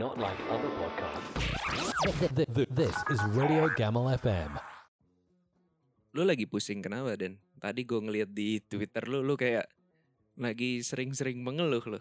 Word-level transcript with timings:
not 0.00 0.16
like 0.16 0.40
other 0.48 0.72
podcasts. 0.80 1.28
This 2.72 2.96
is 3.12 3.20
Radio 3.36 3.68
Gamal 3.76 4.08
FM. 4.16 4.56
Lu 6.16 6.24
lagi 6.24 6.48
pusing 6.48 6.80
kenapa 6.80 7.20
Den? 7.20 7.36
Tadi 7.60 7.84
gue 7.84 8.00
ngeliat 8.00 8.32
di 8.32 8.64
Twitter 8.64 9.04
lu, 9.04 9.20
lu 9.20 9.36
kayak 9.36 9.68
lagi 10.40 10.80
sering-sering 10.80 11.44
mengeluh 11.44 11.84
lu. 11.84 12.00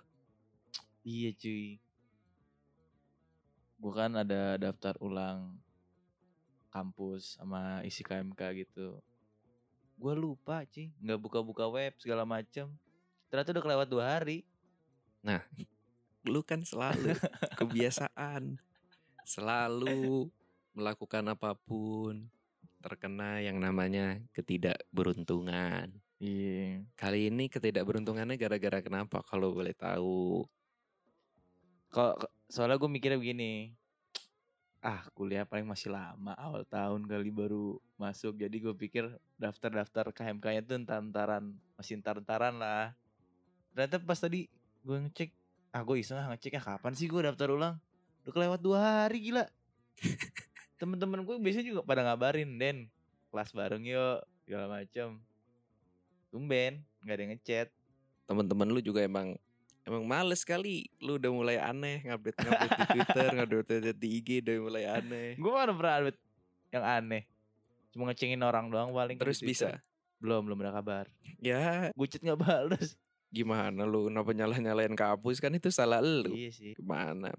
Iya 1.03 1.35
cuy. 1.35 1.83
Bukan 3.83 4.15
ada 4.15 4.55
daftar 4.55 4.95
ulang 5.03 5.59
kampus 6.71 7.35
sama 7.35 7.83
isi 7.83 7.99
KMK 7.99 8.63
gitu. 8.63 8.95
Gue 9.99 10.15
lupa 10.15 10.63
cuy, 10.71 10.87
nggak 11.03 11.19
buka-buka 11.19 11.67
web 11.67 11.91
segala 11.99 12.23
macem. 12.23 12.71
Ternyata 13.27 13.51
udah 13.59 13.63
kelewat 13.67 13.87
dua 13.91 14.07
hari. 14.07 14.47
Lu 16.29 16.45
kan 16.45 16.61
selalu 16.61 17.17
kebiasaan. 17.59 18.61
Selalu 19.25 20.29
melakukan 20.77 21.25
apa 21.33 21.57
pun 21.57 22.29
terkena 22.79 23.43
yang 23.43 23.59
namanya 23.59 24.21
ketidakberuntungan. 24.31 25.91
Iya. 26.19 26.83
Kali 26.95 27.31
ini 27.31 27.47
ketidakberuntungannya 27.47 28.35
gara-gara 28.35 28.79
kenapa 28.83 29.23
kalau 29.23 29.51
boleh 29.55 29.75
tahu? 29.75 30.43
Kalau 31.89 32.15
soalnya 32.47 32.75
gue 32.75 32.91
mikirnya 32.91 33.19
begini. 33.19 33.71
Ah 34.79 35.03
kuliah 35.11 35.43
paling 35.43 35.67
masih 35.67 35.91
lama 35.91 36.31
awal 36.39 36.63
tahun 36.63 37.07
kali 37.07 37.31
baru 37.31 37.79
masuk. 37.99 38.39
Jadi 38.39 38.63
gue 38.63 38.75
pikir 38.75 39.11
daftar-daftar 39.35 40.11
KMK-nya 40.15 40.63
tuh 40.63 40.79
entar-entaran. 40.79 41.55
Masih 41.75 41.99
entar-entaran 41.99 42.55
lah. 42.55 42.95
Ternyata 43.75 43.99
pas 44.03 44.19
tadi 44.19 44.47
gue 44.83 44.97
ngecek. 45.07 45.31
Ah 45.69 45.85
gue 45.85 46.01
iseng 46.01 46.17
ah 46.17 46.33
ngeceknya 46.33 46.61
kapan 46.61 46.93
sih 46.97 47.05
gue 47.05 47.21
daftar 47.21 47.53
ulang. 47.53 47.75
Udah 48.25 48.33
kelewat 48.33 48.59
dua 48.61 49.05
hari 49.05 49.29
gila. 49.29 49.45
Temen-temen 50.81 51.21
gue 51.27 51.35
biasanya 51.37 51.67
juga 51.69 51.81
pada 51.85 52.01
ngabarin. 52.01 52.57
Den 52.57 52.89
kelas 53.29 53.53
bareng 53.53 53.85
yuk. 53.85 54.25
Segala 54.45 54.65
macem. 54.65 55.21
Tumben 56.33 56.81
gak 57.05 57.15
ada 57.15 57.21
yang 57.21 57.31
ngechat. 57.37 57.67
Teman-teman 58.25 58.69
lu 58.69 58.81
juga 58.81 59.05
emang 59.05 59.37
emang 59.85 60.03
males 60.05 60.41
kali. 60.41 60.89
Lu 61.01 61.21
udah 61.21 61.31
mulai 61.33 61.57
aneh 61.61 62.05
ngupdate 62.05 62.37
ngupdate 62.45 62.77
di 62.77 62.85
Twitter, 62.93 63.27
ngupdate 63.33 63.75
di 63.97 64.07
IG 64.21 64.29
udah 64.45 64.55
mulai 64.61 64.83
aneh. 64.89 65.29
Gue 65.37 65.51
mana 65.53 65.73
pernah 65.73 65.93
update 66.01 66.19
yang 66.73 66.85
aneh. 66.85 67.23
Cuma 67.93 68.09
ngecengin 68.09 68.41
orang 68.45 68.69
doang 68.69 68.93
paling. 68.93 69.17
Terus 69.17 69.41
Twitter. 69.41 69.77
bisa. 69.77 69.87
Belum, 70.19 70.43
belum 70.45 70.59
ada 70.61 70.75
kabar. 70.81 71.05
Ya 71.39 71.89
Gue 71.95 72.05
chat 72.05 72.21
gak 72.21 72.37
balas. 72.37 72.93
Gimana 73.29 73.85
lu 73.85 74.09
kenapa 74.09 74.33
nyalah-nyalain 74.33 74.93
kampus 74.97 75.37
kan 75.37 75.53
itu 75.53 75.69
salah 75.69 76.01
lu. 76.01 76.33
Iya 76.33 76.49
sih. 76.49 76.73
Gimana? 76.73 77.29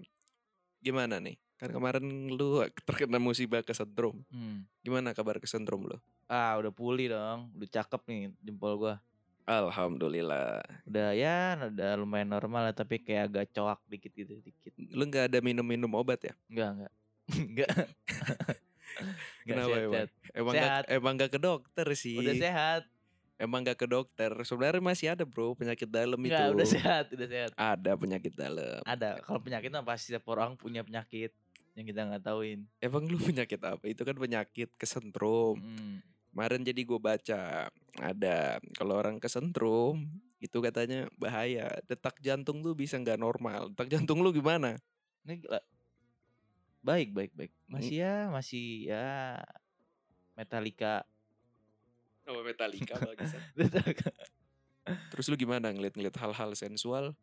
Gimana 0.79 1.19
nih? 1.19 1.35
Kan 1.59 1.69
kemarin 1.69 2.31
lu 2.31 2.63
terkena 2.87 3.21
musibah 3.21 3.61
kesetrum. 3.61 4.23
Hmm. 4.33 4.65
Gimana 4.81 5.13
kabar 5.13 5.37
kesetrum 5.37 5.85
lu? 5.85 5.97
Ah 6.25 6.57
udah 6.57 6.71
pulih 6.73 7.11
dong. 7.11 7.51
Udah 7.53 7.69
cakep 7.69 8.01
nih 8.07 8.19
jempol 8.41 8.79
gue. 8.81 8.95
Alhamdulillah. 9.45 10.63
Udah 10.87 11.11
ya 11.13 11.59
udah 11.59 11.91
lumayan 11.99 12.31
normal 12.31 12.71
lah. 12.71 12.75
Tapi 12.75 13.03
kayak 13.03 13.29
agak 13.29 13.45
coak 13.53 13.79
dikit 13.91 14.11
gitu. 14.15 14.39
Dikit. 14.41 14.73
Lu 14.95 15.05
nggak 15.05 15.29
ada 15.29 15.37
minum-minum 15.43 15.91
obat 15.93 16.23
ya? 16.23 16.33
Enggak. 16.49 16.69
enggak. 16.71 16.93
Enggak 17.31 17.71
Kenapa 19.47 19.67
sehat, 19.71 19.81
emang? 19.81 19.93
sehat. 19.93 20.09
Emang 20.31 20.53
Sehat. 20.55 20.83
gak, 20.85 20.95
emang 20.95 21.13
gak 21.19 21.31
ke 21.31 21.39
dokter 21.41 21.87
sih. 21.97 22.17
Udah 22.19 22.35
sehat. 22.37 22.81
Emang 23.41 23.65
gak 23.65 23.81
ke 23.81 23.89
dokter. 23.89 24.29
Sebenarnya 24.45 24.85
masih 24.85 25.17
ada 25.17 25.25
bro 25.25 25.57
penyakit 25.57 25.89
dalam 25.89 26.21
itu. 26.21 26.37
Udah 26.37 26.69
sehat. 26.69 27.09
Udah 27.09 27.25
sehat. 27.25 27.51
Ada 27.57 27.97
penyakit 27.97 28.37
dalam. 28.37 28.85
Ada. 28.85 29.17
Kalau 29.25 29.41
penyakit 29.41 29.73
mah 29.73 29.81
pasti 29.81 30.13
setiap 30.13 30.29
orang 30.29 30.53
punya 30.53 30.85
penyakit. 30.85 31.33
Yang 31.73 31.85
kita 31.89 32.05
nggak 32.05 32.21
tauin. 32.21 32.69
Emang 32.77 33.09
lu 33.09 33.17
penyakit 33.33 33.57
apa? 33.65 33.81
Itu 33.89 34.05
kan 34.05 34.13
penyakit 34.13 34.69
kesentrum. 34.77 35.57
Hmm. 35.57 36.05
Kemarin 36.31 36.61
jadi 36.61 36.81
gue 36.85 36.99
baca 37.01 37.67
ada 37.99 38.37
kalau 38.77 38.93
orang 38.95 39.17
kesentrum 39.17 40.05
itu 40.37 40.57
katanya 40.61 41.09
bahaya. 41.17 41.67
Detak 41.89 42.21
jantung 42.21 42.61
lu 42.61 42.77
bisa 42.77 43.01
nggak 43.01 43.17
normal. 43.17 43.73
Detak 43.73 43.89
jantung 43.89 44.21
lu 44.21 44.29
gimana? 44.29 44.77
Ini 45.25 45.41
gila. 45.41 45.61
Baik, 46.81 47.09
baik, 47.13 47.31
baik. 47.37 47.53
Masih 47.69 48.05
ya, 48.05 48.15
masih 48.29 48.89
ya 48.89 49.37
Metallica. 50.37 51.05
Oh 52.31 52.43
Metallica 52.47 52.95
Terus 55.11 55.25
lu 55.29 55.35
gimana 55.37 55.69
ngeliat-ngeliat 55.69 56.15
hal-hal 56.17 56.51
sensual? 56.55 57.13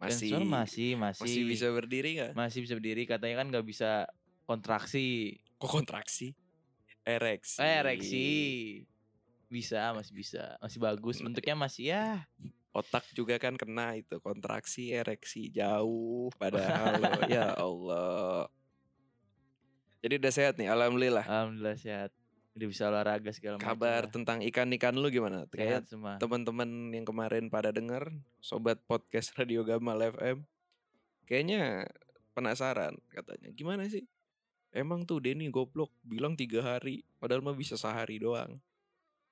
Masih 0.00 0.32
Sensor 0.32 0.48
masih, 0.48 0.96
masih, 0.96 1.22
masih 1.28 1.42
bisa 1.44 1.66
berdiri 1.68 2.10
nggak? 2.16 2.32
masih 2.32 2.64
bisa 2.64 2.72
berdiri. 2.72 3.04
Katanya 3.04 3.44
kan 3.44 3.46
nggak 3.52 3.66
bisa 3.68 4.08
kontraksi. 4.48 5.36
Kok 5.60 5.68
kontraksi? 5.68 6.32
Ereksi. 7.04 7.60
Eh, 7.60 7.74
ereksi. 7.84 8.26
Bisa, 9.50 9.92
masih 9.92 10.14
bisa. 10.16 10.56
Masih 10.62 10.78
bagus. 10.80 11.20
Bentuknya 11.20 11.58
masih 11.58 11.92
ya. 11.92 12.24
Otak 12.70 13.04
juga 13.12 13.36
kan 13.36 13.58
kena 13.58 13.98
itu 13.98 14.22
kontraksi, 14.22 14.94
ereksi 14.94 15.50
jauh 15.50 16.30
padahal 16.38 17.02
ya 17.28 17.52
Allah. 17.58 18.46
Jadi 20.00 20.16
udah 20.16 20.32
sehat 20.32 20.54
nih, 20.56 20.70
alhamdulillah. 20.70 21.26
Alhamdulillah 21.28 21.76
sehat. 21.76 22.14
Udah 22.60 22.68
bisa 22.68 22.92
olahraga 22.92 23.32
segala 23.32 23.56
macam. 23.56 23.72
Kabar 23.72 24.04
lah. 24.04 24.12
tentang 24.12 24.44
ikan-ikan 24.44 24.92
lu 24.92 25.08
gimana? 25.08 25.48
Kayak 25.48 25.88
semua. 25.88 26.20
teman-teman 26.20 26.92
yang 26.92 27.08
kemarin 27.08 27.48
pada 27.48 27.72
denger, 27.72 28.12
sobat 28.44 28.76
podcast 28.84 29.32
Radio 29.40 29.64
Gamal 29.64 29.96
FM, 30.12 30.44
kayaknya 31.24 31.88
penasaran 32.36 33.00
katanya. 33.08 33.48
Gimana 33.56 33.88
sih? 33.88 34.04
Emang 34.76 35.08
tuh 35.08 35.24
Denny 35.24 35.48
goblok 35.48 35.88
bilang 36.04 36.36
tiga 36.36 36.60
hari, 36.60 37.00
padahal 37.16 37.40
mah 37.40 37.56
bisa 37.56 37.80
sehari 37.80 38.20
doang. 38.20 38.60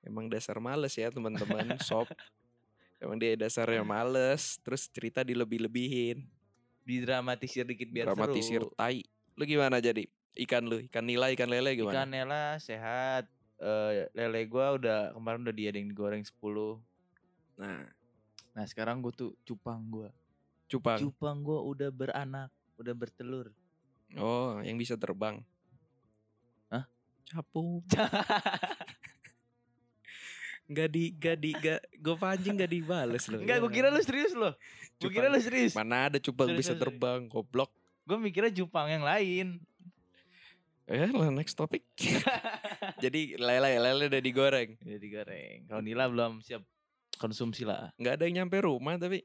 Emang 0.01 0.25
dasar 0.25 0.57
males 0.57 0.97
ya 0.97 1.13
teman-teman, 1.13 1.77
sob. 1.85 2.09
Emang 2.97 3.21
dia 3.21 3.37
dasarnya 3.37 3.85
males, 3.85 4.57
terus 4.65 4.89
cerita 4.89 5.21
dilebih-lebihin, 5.21 6.25
Didramatisir 6.81 7.69
dikit 7.69 7.93
biar 7.93 8.09
dramatisir 8.09 8.65
seru. 8.65 8.73
tai. 8.73 9.05
Lu 9.37 9.45
gimana 9.45 9.77
jadi? 9.77 10.09
Ikan 10.39 10.63
lu, 10.63 10.79
ikan 10.87 11.03
nila, 11.03 11.27
ikan 11.35 11.51
lele 11.51 11.75
gimana? 11.75 11.93
Ikan 11.93 12.07
nela 12.07 12.43
sehat. 12.57 13.27
Eh, 13.59 14.07
lele 14.15 14.47
gua 14.47 14.79
udah 14.79 15.11
kemarin 15.11 15.43
udah 15.43 15.51
dia 15.51 15.69
yang 15.69 15.91
digoreng 15.91 16.23
10. 16.23 16.79
Nah, 17.59 17.83
Nah 18.49 18.65
sekarang 18.65 18.99
gue 18.99 19.11
tuh 19.11 19.31
cupang 19.43 19.83
gua. 19.87 20.09
cupang. 20.65 20.99
Cupang 20.99 21.37
gua 21.39 21.59
udah 21.63 21.89
beranak, 21.89 22.47
udah 22.75 22.93
bertelur. 22.93 23.51
Oh, 24.15 24.57
yang 24.63 24.75
bisa 24.75 24.95
terbang. 24.95 25.43
Hah? 26.67 26.87
Capung. 27.25 27.83
Gak 30.69 30.89
di, 30.93 31.17
gak 31.17 31.37
di, 31.41 31.49
gak, 31.57 31.81
gue 31.97 32.13
pancing 32.13 32.53
gak 32.53 32.69
dibales 32.69 33.25
loh. 33.25 33.41
Enggak, 33.41 33.57
gue 33.57 33.71
kira 33.73 33.89
lu 33.89 33.97
serius 34.05 34.37
loh. 34.37 34.53
Gue 35.01 35.09
kira 35.09 35.25
lu 35.25 35.41
serius. 35.41 35.73
Mana 35.73 36.13
ada 36.13 36.21
cupang 36.21 36.53
Sorry, 36.53 36.61
bisa 36.61 36.77
sorry. 36.77 36.81
terbang, 36.85 37.25
goblok. 37.25 37.73
Gue 38.05 38.21
mikirnya 38.21 38.53
cupang 38.53 38.85
yang 38.85 39.01
lain. 39.01 39.57
Eh, 40.89 41.05
lah, 41.13 41.29
next 41.29 41.53
topic. 41.53 41.85
Jadi 43.03 43.37
lele, 43.37 43.77
lele 43.77 44.09
udah 44.09 44.21
digoreng. 44.25 44.73
Udah 44.81 44.97
digoreng. 44.97 45.69
Kalau 45.69 45.85
Nila 45.85 46.09
belum 46.09 46.41
siap 46.41 46.65
konsumsi 47.21 47.61
lah. 47.61 47.93
Nggak 48.01 48.13
ada 48.17 48.23
yang 48.25 48.35
nyampe 48.43 48.57
rumah 48.65 48.97
tapi 48.97 49.21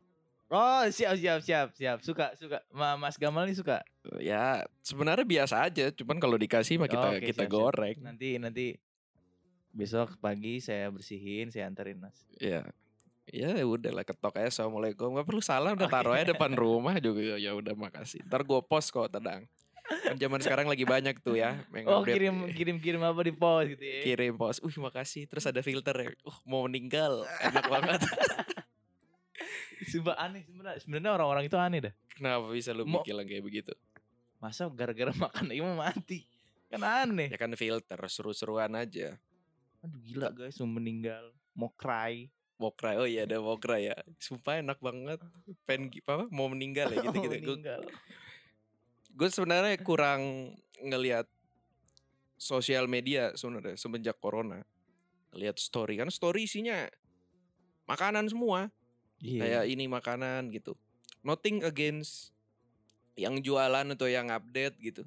Oh 0.52 0.84
siap 0.92 1.16
siap 1.16 1.40
siap 1.40 1.68
siap. 1.72 1.98
Suka 2.04 2.36
suka. 2.36 2.60
Ma 2.68 3.00
Mas 3.00 3.16
Gamal 3.16 3.48
nih 3.48 3.56
suka. 3.56 3.80
ya 4.20 4.60
sebenarnya 4.84 5.24
biasa 5.24 5.64
aja. 5.64 5.88
Cuman 5.88 6.20
kalau 6.20 6.36
dikasih 6.36 6.76
mah 6.76 6.86
kita 6.86 7.16
Oke, 7.16 7.32
kita 7.32 7.48
siap, 7.48 7.48
siap. 7.48 7.56
goreng. 7.56 7.96
Nanti 8.04 8.36
nanti 8.36 8.76
besok 9.72 10.20
pagi 10.20 10.60
saya 10.60 10.92
bersihin, 10.92 11.48
saya 11.48 11.64
anterin 11.64 11.96
Mas. 11.96 12.28
Ya. 12.36 12.60
Ya 13.32 13.56
udah 13.64 13.88
lah 13.88 14.04
ketok 14.04 14.36
aja 14.36 14.52
assalamualaikum 14.52 15.16
Gak 15.16 15.24
perlu 15.24 15.40
salam 15.40 15.80
udah 15.80 15.88
taruh 15.88 16.12
aja 16.12 16.36
depan 16.36 16.52
rumah 16.60 17.00
juga 17.00 17.40
ya 17.40 17.56
udah 17.56 17.72
makasih 17.72 18.20
ntar 18.28 18.44
gue 18.44 18.60
post 18.68 18.92
kok 18.92 19.08
tenang 19.08 19.48
kan 19.84 20.16
zaman 20.16 20.40
sekarang 20.40 20.64
lagi 20.64 20.82
banyak 20.82 21.20
tuh 21.20 21.36
ya 21.36 21.60
yang 21.70 21.84
Oh 21.86 22.00
update. 22.00 22.16
kirim 22.16 22.36
kirim 22.50 22.76
kirim 22.78 23.00
apa 23.00 23.20
di 23.20 23.30
post 23.30 23.68
gitu 23.70 23.84
ya. 23.84 24.00
kirim 24.02 24.34
post 24.34 24.58
uh 24.58 24.76
makasih 24.80 25.24
terus 25.24 25.44
ada 25.44 25.60
filter 25.60 25.92
ya 25.94 26.08
uh 26.22 26.38
mau 26.44 26.64
meninggal 26.64 27.22
enak 27.42 27.64
banget 27.66 28.00
Sumpah 29.84 30.16
aneh 30.16 30.40
sebenarnya. 30.42 30.80
Sebenarnya 30.80 31.10
orang-orang 31.12 31.44
itu 31.44 31.56
aneh 31.58 31.80
dah. 31.82 31.94
kenapa 32.10 32.48
bisa 32.48 32.70
lu 32.70 32.86
Mau- 32.86 33.04
bilang 33.04 33.26
kayak 33.26 33.42
begitu 33.42 33.72
Masa 34.38 34.64
gara-gara 34.66 35.12
makan 35.18 35.50
ini 35.50 35.60
mau 35.60 35.76
mati? 35.76 36.24
Kan 36.66 36.80
aneh. 36.80 37.28
ya 37.28 37.36
kan 37.36 37.52
filter 37.52 38.00
seru-seruan 38.06 38.72
aja 38.72 39.20
Aduh 39.80 40.00
gila 40.00 40.32
guys, 40.32 40.56
mau 40.58 40.70
meninggal, 40.72 41.28
mau 41.52 41.68
cry. 41.70 42.32
Mokra 42.54 42.96
oh 42.96 43.04
iya 43.04 43.28
ada 43.28 43.36
Mokra 43.36 43.76
ya 43.76 43.92
sumpah 44.16 44.56
enak 44.56 44.78
banget 44.78 45.20
pengen 45.68 45.90
apa 46.00 46.30
mau 46.30 46.46
meninggal 46.46 46.88
ya 46.88 47.02
gitu 47.02 47.18
gitu 47.20 47.34
gue 47.34 47.42
meninggal. 47.52 47.82
Gue 49.14 49.28
sebenarnya 49.30 49.78
kurang 49.80 50.54
ngelihat 50.82 51.30
sosial 52.34 52.90
media 52.90 53.30
sebenarnya 53.38 53.78
semenjak 53.78 54.18
corona 54.18 54.66
lihat 55.34 55.58
story 55.58 55.98
kan 55.98 56.10
story 56.10 56.46
isinya 56.46 56.86
makanan 57.86 58.28
semua 58.30 58.70
Iya. 59.24 59.40
kayak 59.40 59.64
ini 59.72 59.88
makanan 59.88 60.52
gitu 60.52 60.76
nothing 61.24 61.64
against 61.64 62.34
yang 63.14 63.38
jualan 63.40 63.86
atau 63.94 64.06
yang 64.10 64.28
update 64.30 64.76
gitu. 64.82 65.02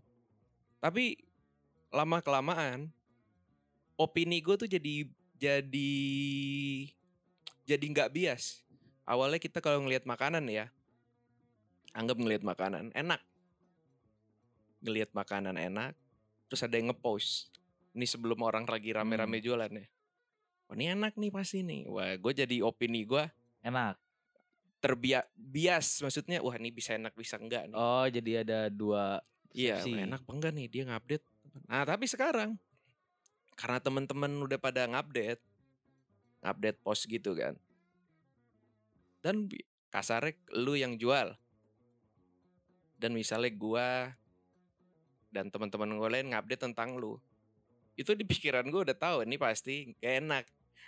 Tapi 0.80 1.20
lama 1.92 2.20
kelamaan 2.24 2.92
opini 4.00 4.40
gue 4.40 4.56
tuh 4.56 4.70
jadi 4.70 5.08
jadi 5.38 5.94
jadi 7.68 7.86
nggak 7.86 8.12
bias. 8.12 8.64
Awalnya 9.08 9.40
kita 9.40 9.64
kalau 9.64 9.84
ngelihat 9.84 10.04
makanan 10.04 10.52
ya, 10.52 10.68
anggap 11.96 12.20
ngelihat 12.20 12.44
makanan 12.44 12.92
enak, 12.92 13.24
ngelihat 14.82 15.12
makanan 15.14 15.58
enak, 15.58 15.94
terus 16.48 16.62
ada 16.64 16.78
yang 16.78 16.94
ngepost. 16.94 17.50
Ini 17.98 18.06
sebelum 18.06 18.42
orang 18.46 18.70
lagi 18.70 18.94
rame-rame 18.94 19.42
jualan 19.42 19.72
ya. 19.74 19.88
Wah 20.68 20.76
ini 20.76 20.86
enak 20.92 21.16
nih 21.16 21.32
pasti 21.32 21.64
nih. 21.64 21.88
Wah 21.88 22.14
gue 22.20 22.34
jadi 22.36 22.60
opini 22.62 23.08
gue 23.08 23.24
Enak. 23.64 23.98
terbias 24.78 25.26
bias 25.34 26.06
maksudnya 26.06 26.38
wah 26.38 26.54
ini 26.54 26.70
bisa 26.70 26.94
enak 26.94 27.18
bisa 27.18 27.42
enggak 27.42 27.74
nih. 27.74 27.76
Oh, 27.76 28.06
jadi 28.06 28.46
ada 28.46 28.60
dua 28.70 29.18
Iya, 29.58 29.82
enak 29.82 30.22
apa 30.22 30.32
enggak 30.38 30.54
nih 30.54 30.68
dia 30.70 30.84
ngupdate. 30.86 31.26
Nah, 31.66 31.82
tapi 31.82 32.06
sekarang 32.06 32.62
karena 33.58 33.82
teman-teman 33.82 34.30
udah 34.46 34.62
pada 34.62 34.86
ngupdate, 34.86 35.42
ngupdate 36.46 36.80
post 36.86 37.10
gitu 37.10 37.34
kan. 37.34 37.58
Dan 39.26 39.50
kasarnya 39.90 40.38
lu 40.54 40.78
yang 40.78 40.94
jual. 41.02 41.34
Dan 43.02 43.18
misalnya 43.18 43.50
gua 43.50 44.14
dan 45.28 45.52
teman-teman 45.52 45.92
gue 45.92 46.10
lain 46.10 46.28
ngupdate 46.32 46.62
tentang 46.72 46.96
lu. 46.96 47.20
Itu 47.98 48.14
di 48.14 48.24
pikiran 48.24 48.68
gue 48.70 48.82
udah 48.88 48.98
tahu 48.98 49.18
ini 49.26 49.36
pasti 49.36 49.92
gak 50.00 50.14
enak 50.24 50.46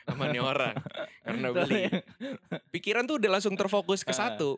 sama 0.07 0.25
nih 0.31 0.41
orang 0.41 0.75
karena 1.25 1.47
beli. 1.53 1.83
Pikiran 2.74 3.06
tuh 3.06 3.21
udah 3.21 3.38
langsung 3.38 3.53
terfokus 3.53 4.01
ke 4.01 4.13
satu. 4.13 4.57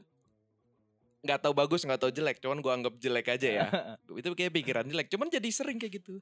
Nggak 1.21 1.37
tahu 1.45 1.53
bagus, 1.53 1.85
nggak 1.85 2.01
tahu 2.01 2.09
jelek, 2.09 2.41
cuman 2.41 2.65
gua 2.65 2.73
anggap 2.73 2.97
jelek 2.97 3.29
aja 3.29 3.49
ya. 3.49 3.65
Itu 4.19 4.33
kayak 4.33 4.57
pikiran 4.57 4.85
jelek 4.89 5.05
cuman 5.11 5.29
jadi 5.29 5.49
sering 5.53 5.77
kayak 5.77 6.01
gitu. 6.01 6.17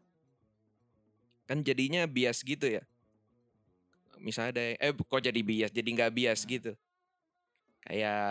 Kan 1.47 1.63
jadinya 1.63 2.03
bias 2.03 2.43
gitu 2.43 2.67
ya. 2.67 2.83
Misalnya 4.19 4.51
ada 4.59 4.63
yang- 4.75 4.79
eh 4.83 4.91
kok 4.91 5.21
jadi 5.23 5.41
bias 5.41 5.71
jadi 5.71 5.87
nggak 5.87 6.11
bias 6.11 6.43
gitu. 6.43 6.75
Kayak 7.85 8.21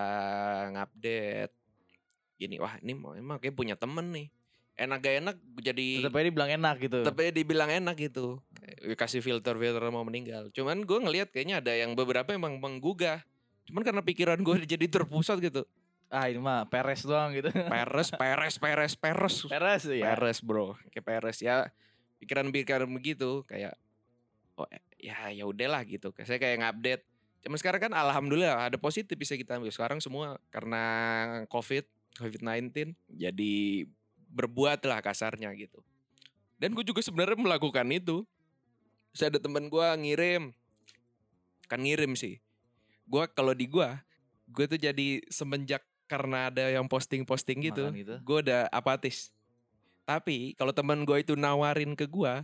ngupdate 0.77 1.55
gini 2.39 2.55
wah 2.63 2.79
ini 2.79 2.95
mau 2.95 3.19
emang 3.19 3.43
kayak 3.43 3.57
punya 3.59 3.75
temen 3.75 4.15
nih 4.15 4.31
enak 4.79 4.99
gak 5.03 5.17
enak 5.21 5.37
jadi 5.59 5.89
Tetap 6.07 6.15
aja 6.15 6.25
dibilang 6.31 6.51
enak 6.55 6.77
gitu. 6.79 6.99
tapi 7.03 7.23
dibilang 7.35 7.71
enak 7.71 7.97
gitu 7.99 8.39
kasih 8.95 9.21
filter 9.21 9.59
filter 9.59 9.83
mau 9.91 10.07
meninggal 10.07 10.55
cuman 10.55 10.87
gue 10.87 10.99
ngelihat 11.03 11.29
kayaknya 11.35 11.59
ada 11.59 11.73
yang 11.75 11.99
beberapa 11.99 12.31
emang 12.31 12.63
menggugah 12.63 13.27
cuman 13.67 13.83
karena 13.83 14.03
pikiran 14.07 14.39
gue 14.41 14.55
jadi 14.79 14.87
terpusat 14.87 15.43
gitu 15.43 15.67
ah 16.09 16.25
ini 16.25 16.41
mah 16.41 16.65
peres 16.69 17.05
doang 17.05 17.37
gitu. 17.37 17.53
peres 17.73 18.09
peres 18.17 18.57
peres 18.57 18.93
peres 18.97 19.35
peres 19.45 19.83
ya. 19.85 20.17
Peres 20.17 20.39
bro, 20.41 20.75
kayak 20.89 21.05
Peres 21.05 21.39
ya 21.45 21.69
pikiran-pikiran 22.19 22.89
begitu 22.89 23.45
kayak 23.45 23.77
oh 24.59 24.67
eh, 24.73 24.83
ya 24.99 25.31
ya 25.31 25.45
udahlah 25.45 25.85
gitu. 25.85 26.11
Kayak 26.17 26.27
Saya 26.27 26.39
kayak 26.41 26.57
ngupdate. 26.65 27.05
Cuman 27.45 27.59
sekarang 27.61 27.81
kan 27.89 27.93
alhamdulillah 27.95 28.73
ada 28.73 28.81
positif 28.81 29.15
bisa 29.15 29.39
kita 29.39 29.61
ambil. 29.61 29.71
Sekarang 29.71 30.01
semua 30.03 30.41
karena 30.51 30.83
Covid, 31.53 31.87
Covid-19 32.19 32.97
jadi 33.07 33.87
berbuat 34.29 34.85
lah 34.85 35.01
kasarnya 35.01 35.51
gitu. 35.57 35.81
Dan 36.59 36.75
gue 36.75 36.85
juga 36.85 37.01
sebenarnya 37.01 37.39
melakukan 37.39 37.87
itu. 37.91 38.27
Saya 39.17 39.35
ada 39.35 39.41
teman 39.41 39.67
gue 39.73 39.87
ngirim, 40.05 40.53
kan 41.67 41.81
ngirim 41.81 42.13
sih. 42.15 42.39
Gue 43.09 43.25
kalau 43.33 43.57
di 43.57 43.65
gue, 43.65 43.89
gue 44.53 44.65
tuh 44.69 44.79
jadi 44.79 45.25
semenjak 45.33 45.83
karena 46.09 46.49
ada 46.49 46.73
yang 46.73 46.89
posting-posting 46.89 47.69
gitu, 47.73 47.93
gitu. 47.93 48.17
gue 48.21 48.39
udah 48.49 48.69
apatis. 48.73 49.33
Tapi 50.09 50.57
kalau 50.57 50.73
teman 50.73 51.05
gue 51.05 51.21
itu 51.21 51.37
nawarin 51.37 51.93
ke 51.93 52.09
gue, 52.09 52.35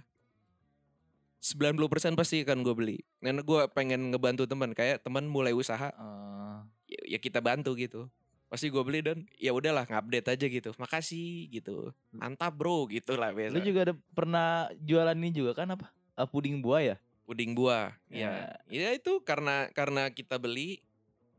90% 1.44 2.16
pasti 2.16 2.40
akan 2.44 2.64
gue 2.64 2.74
beli. 2.76 2.98
Karena 3.20 3.44
gue 3.44 3.60
pengen 3.72 4.12
ngebantu 4.12 4.48
teman, 4.48 4.72
kayak 4.72 5.04
teman 5.04 5.28
mulai 5.28 5.52
usaha, 5.52 5.92
Eh, 5.92 6.58
ya, 6.96 7.16
ya 7.16 7.18
kita 7.20 7.40
bantu 7.44 7.76
gitu. 7.76 8.08
Pasti 8.54 8.70
gue 8.70 8.82
beli 8.86 9.02
dan 9.02 9.26
ya 9.34 9.50
udahlah 9.50 9.82
ngupdate 9.82 10.38
aja 10.38 10.46
gitu. 10.46 10.70
Makasih 10.78 11.50
gitu. 11.50 11.90
Mantap 12.14 12.54
bro 12.54 12.86
gitu 12.86 13.18
lah 13.18 13.34
biasa. 13.34 13.58
lu 13.58 13.60
juga 13.66 13.90
ada 13.90 13.94
pernah 14.14 14.70
jualan 14.78 15.18
ini 15.18 15.34
juga 15.34 15.58
kan 15.58 15.74
apa? 15.74 15.90
Ah, 16.14 16.30
puding 16.30 16.62
buah 16.62 16.94
ya? 16.94 16.96
puding 17.24 17.56
buah. 17.56 17.96
Ya. 18.12 18.54
Ya 18.68 18.92
itu 18.92 19.24
karena 19.24 19.72
karena 19.72 20.12
kita 20.12 20.36
beli 20.36 20.84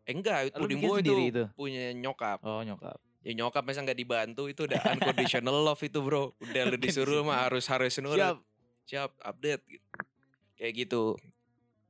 eh 0.06 0.14
enggak, 0.14 0.54
puding 0.54 0.82
buah 0.82 1.02
itu, 1.02 1.14
itu? 1.34 1.44
punya 1.58 1.94
nyokap. 1.94 2.42
Oh 2.46 2.62
nyokap. 2.62 2.98
Ya 3.26 3.34
nyokap 3.34 3.66
masa 3.66 3.82
nggak 3.82 3.98
dibantu 3.98 4.46
itu 4.46 4.70
udah 4.70 4.82
unconditional 4.94 5.58
love 5.66 5.82
itu, 5.82 5.98
Bro. 5.98 6.38
Udah 6.38 6.62
lu 6.70 6.78
disuruh 6.78 7.26
mah 7.26 7.50
harus 7.50 7.66
harus 7.70 7.98
nurut. 7.98 8.22
Siap. 8.22 8.38
Siap, 8.86 9.12
update 9.18 9.66
gitu. 9.66 9.88
Kayak 10.62 10.74
gitu. 10.86 11.04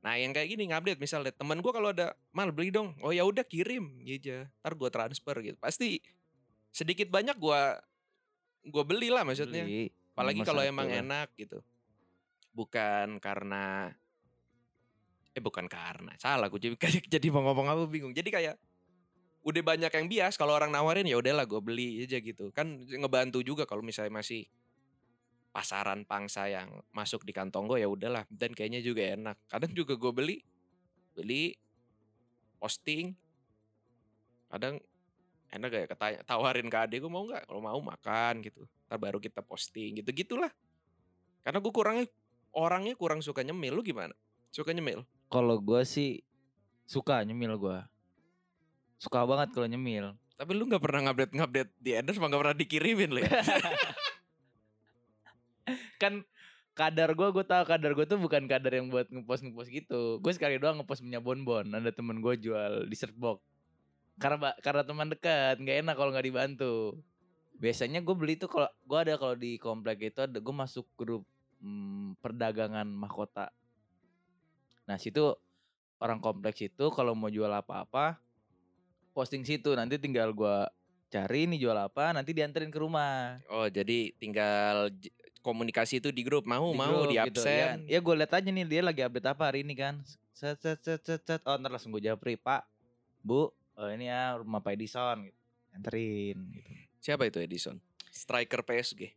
Nah, 0.06 0.22
yang 0.22 0.38
kayak 0.38 0.54
gini 0.54 0.70
ngupdate 0.70 1.02
misalnya 1.02 1.34
teman 1.34 1.66
gua 1.66 1.74
kalau 1.74 1.90
ada 1.90 2.14
mal 2.30 2.54
beli 2.54 2.70
dong. 2.70 2.94
Oh 3.02 3.10
ya 3.10 3.26
udah 3.26 3.42
kirim 3.42 4.06
gitu 4.06 4.38
aja. 4.38 4.38
Ntar 4.62 4.78
gua 4.78 4.94
transfer 4.94 5.34
gitu. 5.42 5.58
Pasti 5.58 5.98
sedikit 6.70 7.10
banyak 7.10 7.34
gua 7.42 7.82
gua 8.70 8.86
beli 8.86 9.10
lah 9.10 9.26
maksudnya. 9.26 9.66
Beli. 9.66 9.90
Apalagi 10.14 10.46
kalau 10.46 10.62
emang 10.62 10.94
lah. 10.94 11.02
enak 11.02 11.34
gitu. 11.34 11.58
Bukan 12.54 13.18
karena 13.18 13.90
eh 15.36 15.44
bukan 15.44 15.68
karena 15.68 16.16
salah 16.16 16.48
gue 16.48 16.62
jadi 16.64 16.76
jadi 17.20 17.28
mau 17.34 17.42
ngomong 17.42 17.68
apa 17.68 17.84
bingung. 17.90 18.14
Jadi 18.14 18.30
kayak 18.30 18.56
udah 19.42 19.62
banyak 19.62 19.92
yang 19.92 20.08
bias 20.08 20.38
kalau 20.40 20.54
orang 20.54 20.70
nawarin 20.70 21.04
ya 21.10 21.18
udahlah 21.18 21.50
gue 21.50 21.60
beli 21.60 22.06
aja 22.06 22.22
gitu. 22.22 22.54
Kan 22.54 22.86
ngebantu 22.86 23.42
juga 23.42 23.66
kalau 23.66 23.82
misalnya 23.82 24.14
masih 24.14 24.46
pasaran 25.56 26.04
pangsa 26.04 26.52
yang 26.52 26.68
masuk 26.92 27.24
di 27.24 27.32
kantong 27.32 27.72
gue 27.72 27.80
ya 27.80 27.88
udahlah 27.88 28.28
dan 28.28 28.52
kayaknya 28.52 28.84
juga 28.84 29.08
enak. 29.16 29.40
Kadang 29.48 29.72
juga 29.72 29.96
gue 29.96 30.12
beli 30.12 30.38
beli 31.16 31.56
posting. 32.60 33.16
Kadang 34.52 34.84
enak 35.56 35.68
gak 35.72 35.82
ya 35.82 35.88
ketanya, 35.88 36.20
tawarin 36.28 36.68
ke 36.68 36.76
adik 36.76 37.00
gue 37.00 37.12
mau 37.12 37.24
nggak 37.24 37.48
kalau 37.48 37.64
mau 37.64 37.80
makan 37.80 38.44
gitu. 38.44 38.68
Ntar 38.92 39.00
baru 39.00 39.24
kita 39.24 39.40
posting 39.40 40.04
gitu 40.04 40.12
gitulah. 40.12 40.52
Karena 41.48 41.64
gue 41.64 41.72
kurangnya 41.72 42.12
orangnya 42.52 42.92
kurang 43.00 43.24
suka 43.24 43.40
nyemil 43.40 43.80
lu 43.80 43.84
gimana? 43.84 44.12
Suka 44.52 44.76
nyemil? 44.76 45.08
Kalau 45.32 45.60
gua 45.60 45.84
sih 45.88 46.24
suka 46.88 47.24
nyemil 47.24 47.56
gua. 47.56 47.88
Suka 49.00 49.24
banget 49.24 49.56
kalau 49.56 49.68
nyemil. 49.72 50.16
tapi 50.36 50.52
lu 50.52 50.68
nggak 50.68 50.84
pernah 50.84 51.00
ngupdate 51.08 51.32
ngupdate 51.32 51.72
di 51.80 51.96
endorse 51.96 52.20
nggak 52.20 52.42
pernah 52.44 52.58
dikirimin 52.60 53.08
lu 53.08 53.24
ya 53.24 53.32
kan 56.02 56.24
kadar 56.76 57.16
gua 57.16 57.32
gue 57.32 57.46
tahu 57.48 57.64
kadar 57.64 57.92
gue 57.96 58.06
tuh 58.06 58.20
bukan 58.20 58.52
kadar 58.52 58.76
yang 58.76 58.92
buat 58.92 59.08
ngepost 59.08 59.48
ngepost 59.48 59.70
gitu. 59.72 60.20
Gue 60.20 60.32
sekali 60.36 60.60
doang 60.60 60.82
ngepost 60.82 61.02
punya 61.02 61.24
bonbon. 61.24 61.72
Ada 61.72 61.96
temen 61.96 62.20
gue 62.20 62.36
jual 62.36 62.86
dessert 62.92 63.16
box. 63.16 63.40
Karena 64.20 64.52
karena 64.60 64.84
teman 64.84 65.08
dekat. 65.08 65.56
Nggak 65.60 65.78
enak 65.88 65.96
kalau 65.96 66.12
nggak 66.12 66.28
dibantu. 66.28 67.00
Biasanya 67.56 68.04
gue 68.04 68.16
beli 68.16 68.36
tuh 68.36 68.52
kalau 68.52 68.68
gue 68.68 69.00
ada 69.00 69.16
kalau 69.16 69.36
di 69.40 69.56
komplek 69.56 70.12
itu 70.12 70.20
ada 70.28 70.36
gue 70.36 70.56
masuk 70.56 70.84
grup 71.00 71.24
hmm, 71.64 72.20
perdagangan 72.20 72.86
mahkota. 72.92 73.50
Nah 74.86 75.00
situ 75.00 75.34
orang 75.98 76.20
kompleks 76.20 76.60
itu 76.62 76.92
kalau 76.92 77.16
mau 77.16 77.32
jual 77.32 77.50
apa-apa 77.50 78.20
posting 79.16 79.48
situ. 79.48 79.72
Nanti 79.74 79.96
tinggal 79.96 80.36
gua 80.36 80.68
cari 81.08 81.48
nih 81.48 81.62
jual 81.64 81.78
apa 81.80 82.12
nanti 82.12 82.36
dianterin 82.36 82.68
ke 82.68 82.80
rumah. 82.82 83.40
Oh 83.48 83.72
jadi 83.72 84.12
tinggal 84.20 84.92
komunikasi 85.46 86.02
itu 86.02 86.10
di 86.10 86.26
grup 86.26 86.50
mau 86.50 86.74
di 86.74 86.78
mau 86.82 87.06
grup 87.06 87.14
di 87.14 87.22
gitu, 87.22 87.46
absen. 87.46 87.86
Ya, 87.86 87.98
ya 87.98 88.00
gue 88.02 88.14
liat 88.18 88.34
aja 88.34 88.50
nih 88.50 88.66
dia 88.66 88.82
lagi 88.82 89.02
update 89.06 89.30
apa 89.30 89.44
hari 89.46 89.62
ini 89.62 89.78
kan. 89.78 90.02
Set 90.34 90.58
set 90.58 90.82
set 90.82 91.06
set, 91.06 91.22
set. 91.22 91.42
oh 91.46 91.54
ntar 91.62 91.70
langsung 91.70 91.94
gue 91.94 92.02
japri 92.02 92.34
pak 92.34 92.66
bu 93.22 93.54
oh, 93.78 93.90
ini 93.90 94.10
ya 94.10 94.42
rumah 94.42 94.62
Pak 94.62 94.74
Edison 94.74 95.30
gitu. 95.30 95.40
Anterin 95.76 96.38
gitu. 96.50 96.72
Siapa 97.02 97.30
itu 97.30 97.38
Edison? 97.38 97.78
Striker 98.10 98.66
PSG 98.66 99.14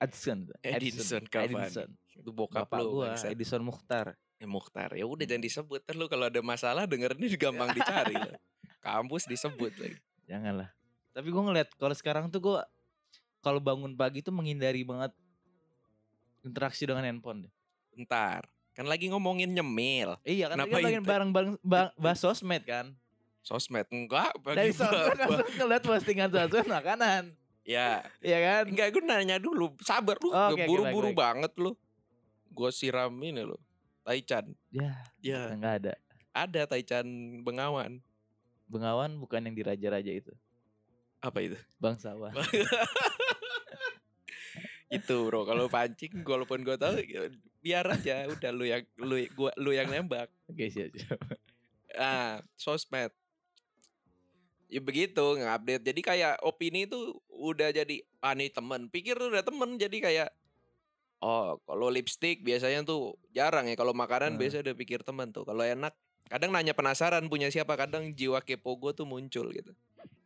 Edison 0.00 0.38
Edison 0.60 1.22
Cavani. 1.24 1.64
Edison. 1.64 1.88
Itu 2.12 2.30
bokap 2.34 2.68
bapak 2.68 2.80
lu 2.84 3.00
gua. 3.00 3.16
Edison 3.16 3.62
Mukhtar. 3.64 4.18
Eh, 4.36 4.48
Mukhtar. 4.48 4.92
Ya 4.98 5.06
udah 5.08 5.24
jangan 5.24 5.42
disebut. 5.42 5.80
Ntar 5.86 5.94
lu 5.96 6.06
kalau 6.10 6.28
ada 6.28 6.40
masalah 6.44 6.84
denger 6.84 7.16
ini 7.16 7.32
gampang 7.38 7.72
dicari 7.72 8.14
lah. 8.18 8.36
kampus 8.84 9.24
disebut 9.24 9.72
lagi. 9.80 9.98
Janganlah. 10.28 10.68
Tapi 11.14 11.28
gue 11.30 11.42
ngeliat 11.46 11.68
kalau 11.78 11.94
sekarang 11.94 12.28
tuh 12.28 12.42
gue 12.42 12.58
kalau 13.44 13.60
bangun 13.60 13.94
pagi 13.94 14.24
tuh 14.24 14.34
menghindari 14.34 14.82
banget 14.82 15.14
interaksi 16.44 16.84
dengan 16.84 17.02
handphone 17.02 17.48
deh. 17.48 17.52
ntar 17.96 18.44
kan 18.72 18.84
lagi 18.84 19.06
ngomongin 19.06 19.48
nyemil 19.48 20.18
Iya 20.22 20.50
kan 20.50 20.58
Kenapa 20.58 20.76
lagi 20.76 20.94
itu? 20.94 21.06
bareng-bareng 21.06 21.52
ba- 21.60 21.94
bahas 21.94 22.18
sosmed 22.18 22.62
kan. 22.62 22.90
sosmed 23.40 23.86
enggak 23.88 24.34
Dari 24.40 24.70
bagi 24.70 24.74
sosmed 24.74 25.14
gua- 25.16 25.38
langsung 25.38 25.54
ngeliat 25.58 25.82
postingan 25.82 26.28
sosmed 26.28 26.66
makanan. 26.66 27.22
ya 27.62 28.02
Iya 28.18 28.38
kan? 28.40 28.62
enggak 28.66 28.88
gue 28.90 29.02
nanya 29.02 29.36
dulu 29.36 29.72
sabar 29.80 30.18
lu 30.18 30.28
oke, 30.28 30.52
oke, 30.52 30.64
buru-buru 30.64 31.08
baik. 31.08 31.16
banget 31.16 31.52
lu 31.56 31.72
gue 32.50 32.70
siram 32.70 33.14
ini 33.16 33.42
lo 33.42 33.56
Taichan 34.02 34.52
Ya, 34.68 34.90
ya 35.18 35.48
enggak 35.48 35.74
ada. 35.80 35.94
ada 36.32 36.60
Taichan 36.66 37.06
Bengawan 37.40 38.02
Bengawan 38.64 39.14
bukan 39.14 39.38
yang 39.40 39.52
di 39.52 39.60
raja-raja 39.60 40.08
itu. 40.10 40.32
Apa 41.20 41.40
itu? 41.40 41.54
Bangsawan. 41.78 42.32
itu 44.94 45.16
bro. 45.26 45.42
Kalau 45.42 45.66
pancing 45.66 46.22
walaupun 46.22 46.62
gue 46.62 46.76
tahu 46.78 47.02
ya 47.02 47.26
biar 47.64 47.84
aja. 47.88 48.28
Udah 48.28 48.50
lu 48.54 48.64
yang 48.68 48.82
lu 49.00 49.16
gua 49.34 49.50
lu 49.58 49.72
yang 49.72 49.88
nembak. 49.90 50.28
Oke 50.46 50.70
siap 50.70 50.94
siap. 50.94 51.18
ah 51.98 52.38
sosmed. 52.54 53.10
Ya 54.68 54.80
begitu 54.82 55.22
ngupdate 55.38 55.84
jadi 55.86 56.00
kayak 56.00 56.34
opini 56.42 56.88
itu 56.88 56.98
udah 57.30 57.70
jadi 57.70 58.02
ah 58.20 58.34
nih 58.34 58.50
temen. 58.50 58.90
Pikir 58.90 59.14
udah 59.16 59.42
temen 59.44 59.76
jadi 59.78 59.96
kayak 60.00 60.28
oh 61.22 61.56
kalau 61.64 61.88
lipstick 61.88 62.42
biasanya 62.42 62.82
tuh 62.82 63.14
jarang 63.30 63.70
ya. 63.70 63.76
Kalau 63.78 63.94
makanan 63.94 64.34
Hmm. 64.34 64.40
biasa 64.40 64.64
udah 64.64 64.74
pikir 64.74 65.00
temen 65.06 65.30
tuh. 65.30 65.46
Kalau 65.46 65.62
enak 65.62 65.94
kadang 66.26 66.50
nanya 66.50 66.72
penasaran 66.74 67.28
punya 67.28 67.52
siapa? 67.52 67.76
Kadang 67.76 68.12
jiwa 68.16 68.40
kepo 68.42 68.74
gue 68.80 68.92
tuh 68.96 69.06
muncul 69.06 69.52
gitu. 69.52 69.72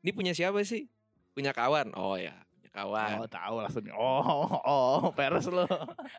Ini 0.01 0.11
punya 0.15 0.33
siapa 0.33 0.63
sih? 0.65 0.87
Punya 1.35 1.51
kawan. 1.53 1.93
Oh 1.99 2.17
ya 2.17 2.35
kawan 2.71 3.19
Oh 3.19 3.29
tahu 3.29 3.55
langsung. 3.59 3.85
Oh 3.93 4.47
oh 4.63 5.01
peres 5.13 5.47
lo. 5.47 5.65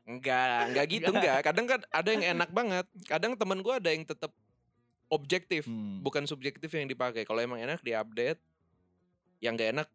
Enggak, 0.04 0.74
enggak 0.74 0.86
gitu 0.88 1.10
enggak. 1.10 1.42
Kadang 1.42 1.66
kan 1.66 1.80
ada 1.90 2.10
yang 2.10 2.26
enak 2.38 2.50
banget. 2.50 2.86
Kadang 3.06 3.34
temen 3.34 3.60
gua 3.60 3.78
ada 3.78 3.90
yang 3.90 4.04
tetap 4.04 4.34
objektif, 5.08 5.66
Hmm. 5.66 6.02
bukan 6.02 6.26
subjektif 6.26 6.70
yang 6.70 6.86
dipakai. 6.86 7.26
Kalau 7.26 7.42
emang 7.42 7.58
enak 7.58 7.82
diupdate, 7.82 8.38
yang 9.40 9.58
enggak 9.58 9.72
enak 9.74 9.88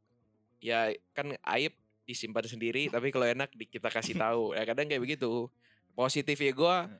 ya 0.58 0.90
kan 1.12 1.34
aib 1.56 1.74
disimpan 2.04 2.44
sendiri. 2.44 2.86
tapi 2.94 3.08
kalau 3.08 3.24
enak 3.24 3.50
di- 3.52 3.68
kita 3.68 3.88
kasih 3.88 4.14
tahu. 4.14 4.52
Ya 4.52 4.62
kadang 4.64 4.86
kayak 4.86 5.00
begitu. 5.00 5.46
Positif 5.94 6.36
ya 6.36 6.50
gua 6.50 6.90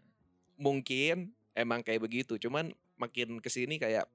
mungkin 0.55 1.35
emang 1.53 1.83
kayak 1.83 2.01
begitu. 2.01 2.39
Cuman 2.39 2.71
makin 2.95 3.43
ke 3.43 3.51
sini 3.51 3.77
kayak 3.77 4.07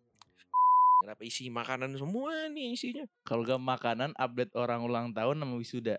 kenapa 1.00 1.24
isi 1.24 1.48
makanan 1.48 1.96
semua 1.96 2.52
nih 2.52 2.76
isinya. 2.76 3.06
Kalau 3.24 3.48
gak 3.48 3.58
makanan 3.58 4.12
update 4.20 4.54
orang 4.60 4.84
ulang 4.84 5.16
tahun 5.16 5.40
sama 5.40 5.56
wisuda. 5.56 5.98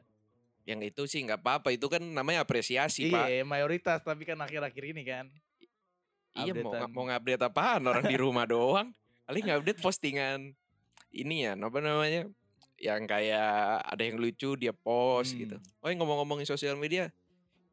Yang 0.69 0.81
itu 0.93 1.03
sih 1.09 1.21
nggak 1.25 1.41
apa-apa. 1.41 1.73
Itu 1.73 1.89
kan 1.89 2.05
namanya 2.05 2.45
apresiasi 2.45 3.09
pak. 3.09 3.33
Iya 3.33 3.43
mayoritas 3.49 4.05
tapi 4.05 4.29
kan 4.29 4.39
akhir-akhir 4.39 4.85
ini 4.93 5.03
kan. 5.09 5.27
Iya 6.37 6.53
mau 6.63 6.77
mau 6.93 7.05
ngupdate 7.11 7.43
apaan 7.43 7.83
orang 7.89 8.05
di 8.07 8.15
rumah 8.21 8.45
doang. 8.47 8.93
Paling 9.25 9.51
ngupdate 9.51 9.81
postingan 9.83 10.55
ini 11.11 11.49
ya, 11.49 11.59
apa 11.59 11.79
namanya? 11.83 12.29
Yang 12.79 13.03
kayak 13.11 13.83
ada 13.83 14.03
yang 14.03 14.17
lucu 14.21 14.55
dia 14.55 14.71
post 14.71 15.35
Hmm. 15.35 15.41
gitu. 15.43 15.57
Oh, 15.83 15.91
ngomong-ngomongin 15.91 16.47
sosial 16.47 16.79
media. 16.79 17.11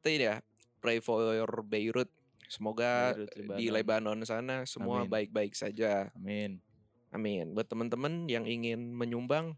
Itu 0.02 0.10
ya, 0.10 0.42
pray 0.82 1.04
for 1.04 1.22
Beirut. 1.64 2.10
Semoga 2.48 3.14
Beirut, 3.14 3.58
di 3.60 3.66
Lebanon. 3.70 4.20
Sana 4.26 4.66
semua 4.66 5.06
baik-baik 5.06 5.54
saja. 5.54 6.10
Amin. 6.18 6.64
Amin. 7.18 7.52
Buat 7.52 7.68
teman-teman 7.68 8.30
yang 8.30 8.46
ingin 8.46 8.94
menyumbang 8.94 9.58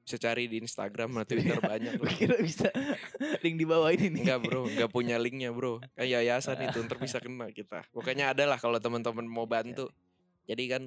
bisa 0.00 0.16
cari 0.16 0.46
di 0.46 0.58
Instagram 0.58 1.12
atau 1.16 1.34
Twitter 1.34 1.60
banyak 1.60 1.94
Gue 1.94 2.06
lah. 2.08 2.14
kira 2.16 2.36
bisa 2.38 2.66
link 3.44 3.58
di 3.58 3.66
bawah 3.66 3.90
ini 3.90 4.06
nih. 4.08 4.22
Enggak 4.24 4.40
bro, 4.40 4.62
enggak 4.64 4.90
punya 4.90 5.18
linknya 5.18 5.50
bro. 5.50 5.78
Kayak 5.92 6.22
yayasan 6.22 6.58
itu 6.62 6.78
ntar 6.82 6.98
bisa 6.98 7.18
kena 7.18 7.50
kita. 7.50 7.82
Pokoknya 7.90 8.30
ada 8.30 8.42
lah 8.44 8.56
kalau 8.56 8.78
teman-teman 8.78 9.22
mau 9.22 9.44
bantu. 9.44 9.90
Jadi 10.46 10.64
kan 10.66 10.82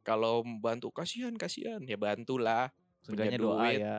kalau 0.00 0.40
bantu 0.44 0.88
kasihan 0.88 1.32
kasihan 1.34 1.80
ya 1.82 1.96
bantulah. 1.96 2.68
Seenggaknya 3.00 3.36
punya 3.36 3.44
doa 3.44 3.56
duit. 3.64 3.78
ya. 3.78 3.96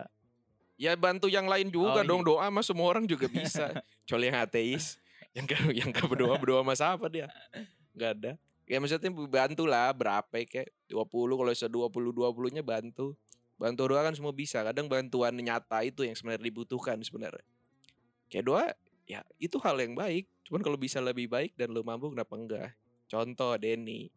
Ya 0.79 0.91
bantu 0.95 1.27
yang 1.27 1.45
lain 1.45 1.69
juga 1.69 2.01
Oh, 2.01 2.07
dong 2.07 2.21
iya. 2.23 2.29
doa 2.29 2.45
mah 2.47 2.63
semua 2.63 2.87
orang 2.87 3.03
juga 3.03 3.27
bisa. 3.27 3.69
Kecuali 4.05 4.29
yang 4.29 4.39
ateis. 4.39 4.95
Yang 5.29 5.45
gak, 5.45 5.61
yang 5.75 5.89
gak 5.91 6.07
berdoa 6.07 6.35
berdoa 6.39 6.61
mas 6.63 6.79
apa 6.79 7.05
dia? 7.05 7.27
Gak 7.93 8.11
ada. 8.17 8.31
Ya 8.69 8.77
maksudnya 8.77 9.09
bantulah 9.09 9.89
berapa 9.97 10.29
ya, 10.37 10.45
kayak 10.45 10.69
20 10.93 11.09
kalau 11.09 11.49
bisa 11.49 11.65
20 11.65 12.13
20 12.13 12.53
nya 12.53 12.61
bantu. 12.61 13.17
Bantu 13.57 13.81
doa 13.89 14.05
kan 14.05 14.13
semua 14.13 14.29
bisa. 14.29 14.61
Kadang 14.61 14.85
bantuan 14.85 15.33
nyata 15.33 15.81
itu 15.81 16.05
yang 16.05 16.13
sebenarnya 16.13 16.45
dibutuhkan 16.45 17.01
sebenarnya. 17.01 17.43
Kayak 18.29 18.45
doa 18.45 18.65
ya 19.09 19.25
itu 19.41 19.57
hal 19.65 19.73
yang 19.81 19.97
baik. 19.97 20.29
Cuman 20.45 20.61
kalau 20.61 20.77
bisa 20.77 21.01
lebih 21.01 21.25
baik 21.25 21.57
dan 21.57 21.73
lu 21.73 21.81
mampu 21.81 22.13
kenapa 22.13 22.37
enggak? 22.37 22.69
Contoh 23.09 23.57
Denny. 23.57 24.13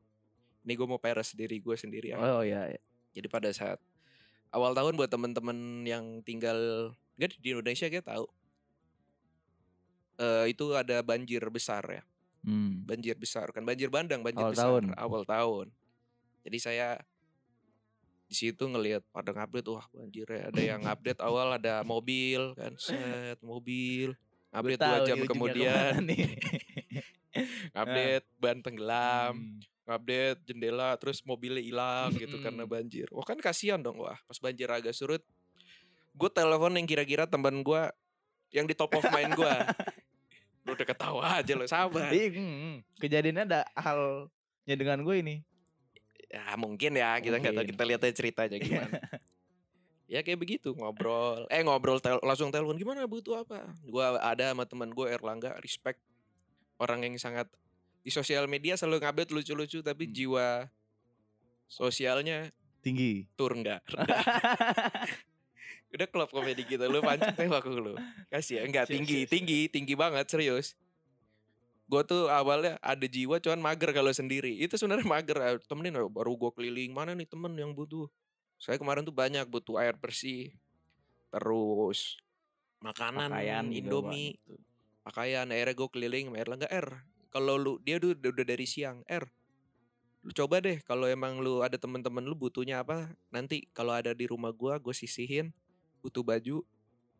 Ini 0.63 0.73
gue 0.77 0.87
mau 0.87 1.01
peres 1.01 1.33
diri 1.33 1.57
gue 1.59 1.75
sendiri 1.75 2.13
ya. 2.13 2.21
Oh 2.21 2.45
iya. 2.45 2.77
iya. 2.77 2.81
Jadi 3.17 3.27
pada 3.33 3.49
saat 3.57 3.81
awal 4.53 4.77
tahun 4.77 5.01
buat 5.01 5.09
teman-teman 5.09 5.89
yang 5.89 6.21
tinggal 6.21 6.93
enggak 7.17 7.41
di 7.41 7.57
Indonesia 7.57 7.89
kayak 7.89 8.05
tahu. 8.05 8.29
Eh 10.21 10.53
itu 10.53 10.77
ada 10.77 11.01
banjir 11.01 11.41
besar 11.49 11.83
ya. 11.89 12.05
Hmm. 12.43 12.83
Banjir 12.83 13.15
besar 13.15 13.51
kan 13.51 13.63
banjir 13.63 13.87
bandang, 13.87 14.21
banjir 14.21 14.43
Awal 14.43 14.53
besar 14.53 14.67
tahun. 14.67 14.85
awal 14.95 15.23
tahun. 15.23 15.67
Jadi 16.43 16.59
saya 16.59 16.89
di 18.27 18.35
situ 18.35 18.65
ngelihat 18.65 19.05
pada 19.09 19.31
ngupdate 19.31 19.69
wah 19.69 19.87
banjirnya 19.89 20.49
ada 20.49 20.61
yang 20.61 20.83
update 20.83 21.21
awal 21.29 21.53
ada 21.53 21.85
mobil 21.85 22.57
kan 22.57 22.73
set 22.75 23.37
mobil 23.41 24.17
update 24.49 24.81
tahu 24.81 24.89
dua 24.91 25.07
jam 25.07 25.19
kemudian 25.23 26.01
nih. 26.03 26.35
update 27.75 28.27
ban 28.37 28.59
tenggelam 28.59 29.35
Hmm. 29.83 29.97
update 29.99 30.39
jendela 30.45 30.95
terus 30.97 31.21
mobilnya 31.23 31.59
hilang 31.59 32.15
gitu 32.15 32.39
karena 32.39 32.63
Mm-mm. 32.63 32.71
banjir. 32.73 33.07
Wah 33.11 33.23
kan 33.23 33.37
kasihan 33.37 33.79
dong 33.79 33.99
wah 33.99 34.17
pas 34.17 34.39
banjir 34.39 34.67
agak 34.67 34.95
surut. 34.95 35.21
Gue 36.13 36.29
telepon 36.29 36.73
yang 36.73 36.85
kira-kira 36.85 37.25
teman 37.25 37.61
gue 37.61 37.83
yang 38.51 38.65
di 38.65 38.75
top 38.75 38.95
of 38.95 39.05
mind 39.09 39.35
gue. 39.35 39.47
Lu 40.63 40.73
udah 40.73 40.87
ketawa 40.87 41.43
aja 41.43 41.53
lo 41.53 41.67
sabar. 41.67 42.11
Iya, 42.11 42.31
hmm, 42.33 42.39
hmm. 42.39 42.77
kejadiannya 43.03 43.43
ada 43.45 43.61
halnya 43.75 44.75
dengan 44.79 45.03
gue 45.03 45.17
ini. 45.19 45.37
Ya 46.33 46.55
mungkin 46.57 46.97
ya 46.97 47.19
kita 47.19 47.37
nggak 47.39 47.55
tahu 47.55 47.67
kita 47.69 47.83
lihat 47.85 48.01
aja 48.07 48.15
ceritanya 48.15 48.57
gimana. 48.57 48.97
ya 50.13 50.23
kayak 50.23 50.39
begitu 50.39 50.73
ngobrol. 50.73 51.45
Eh 51.51 51.61
ngobrol 51.61 51.99
tel- 51.99 52.23
langsung 52.23 52.49
telepon 52.49 52.79
gimana 52.79 53.05
butuh 53.05 53.45
apa? 53.45 53.69
Gua 53.85 54.17
ada 54.17 54.53
sama 54.55 54.65
teman 54.65 54.89
gue 54.89 55.07
Erlangga 55.09 55.59
respect 55.61 56.01
orang 56.81 57.05
yang 57.05 57.15
sangat 57.21 57.51
di 58.03 58.11
sosial 58.11 58.49
media 58.49 58.75
selalu 58.75 58.99
ngupdate 59.03 59.31
lucu-lucu 59.31 59.79
tapi 59.81 60.09
Hmm. 60.09 60.15
jiwa 60.15 60.49
sosialnya 61.67 62.51
Tinggi. 62.83 63.29
tur 63.37 63.55
enggak. 63.55 63.83
Udah 65.93 66.09
klub 66.09 66.29
komedi 66.33 66.65
kita 66.65 66.89
lu 66.89 67.05
pancing 67.05 67.37
tembak 67.37 67.69
lu. 67.69 67.95
Kasih 68.33 68.61
ya 68.61 68.63
enggak 68.65 68.89
tinggi, 68.89 69.29
tinggi, 69.29 69.69
tinggi 69.69 69.95
banget 69.95 70.25
serius. 70.33 70.73
Gue 71.85 72.01
tuh 72.09 72.33
awalnya 72.33 72.81
ada 72.81 73.05
jiwa 73.05 73.37
cuman 73.37 73.61
mager 73.61 73.93
kalau 73.93 74.09
sendiri. 74.09 74.57
Itu 74.57 74.81
sebenarnya 74.81 75.05
mager. 75.05 75.37
Ah, 75.37 75.61
Temenin 75.61 76.01
ah, 76.01 76.09
baru 76.09 76.33
gue 76.41 76.51
keliling 76.57 76.97
mana 76.97 77.13
nih 77.13 77.29
temen 77.29 77.53
yang 77.53 77.77
butuh. 77.77 78.09
Saya 78.57 78.81
kemarin 78.81 79.05
tuh 79.05 79.13
banyak 79.13 79.45
butuh 79.45 79.77
air 79.77 79.93
bersih. 80.01 80.57
Terus 81.29 82.17
makanan 82.83 83.31
Pakaian 83.31 83.65
juga 83.71 83.79
Indomie, 83.79 84.37
tuh. 84.43 84.59
pakaian 85.07 85.47
akhirnya 85.49 85.75
gue 85.79 85.89
keliling 85.89 86.27
Erlangga 86.35 86.69
R 86.69 86.89
kalau 87.31 87.55
lu 87.57 87.73
dia 87.81 87.97
udah, 88.03 88.19
udah 88.19 88.45
dari 88.45 88.67
siang 88.67 89.07
R 89.07 89.25
lu 90.23 90.31
coba 90.35 90.63
deh 90.63 90.79
kalau 90.83 91.07
emang 91.07 91.39
lu 91.43 91.63
ada 91.63 91.75
temen-temen 91.79 92.23
lu 92.23 92.35
butuhnya 92.39 92.83
apa 92.83 93.11
nanti 93.31 93.67
kalau 93.75 93.91
ada 93.95 94.15
di 94.15 94.27
rumah 94.31 94.55
gua 94.55 94.79
gue 94.79 94.95
sisihin 94.95 95.51
butuh 96.03 96.21
baju 96.21 96.57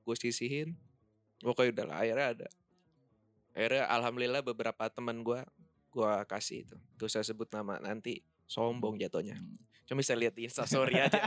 gue 0.03 0.17
sisihin 0.19 0.75
pokoknya 1.39 1.71
udah 1.73 1.85
lah 1.87 1.97
akhirnya 2.03 2.27
ada 2.35 2.49
akhirnya 3.53 3.85
alhamdulillah 3.89 4.43
beberapa 4.43 4.89
teman 4.89 5.21
gua 5.21 5.47
gua 5.89 6.25
kasih 6.25 6.65
itu 6.65 6.77
gak 6.97 7.07
usah 7.07 7.23
sebut 7.23 7.47
nama 7.49 7.79
nanti 7.79 8.19
sombong 8.45 8.97
jatuhnya 8.97 9.37
Hmm. 9.37 9.55
cuma 9.85 10.01
bisa 10.01 10.15
lihat 10.15 10.33
di 10.33 10.47
instastory 10.47 10.99
aja 11.05 11.21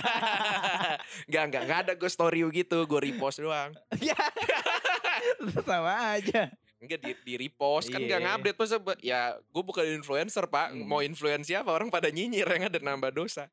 nggak 1.26 1.44
nggak 1.48 1.62
nggak 1.64 1.80
ada 1.82 1.94
gue 1.94 2.08
story 2.08 2.42
gitu 2.52 2.84
gue 2.84 3.00
repost 3.02 3.40
doang 3.40 3.72
Ya. 4.00 4.16
Sama 5.66 6.16
aja. 6.16 6.52
Enggak 6.76 7.00
di, 7.02 7.12
di 7.24 7.34
repost 7.38 7.90
kan 7.90 7.98
gak 8.00 8.20
Iya. 8.20 8.26
ngupdate 8.28 8.58
masa 8.58 8.76
ya 9.02 9.22
gue 9.38 9.64
bukan 9.64 9.86
influencer 9.92 10.46
pak 10.46 10.72
Hmm. 10.72 10.86
mau 10.86 11.00
influence 11.00 11.46
siapa 11.46 11.70
orang 11.70 11.90
pada 11.90 12.10
nyinyir 12.10 12.46
yang 12.48 12.64
ada 12.68 12.80
nambah 12.80 13.12
dosa 13.12 13.50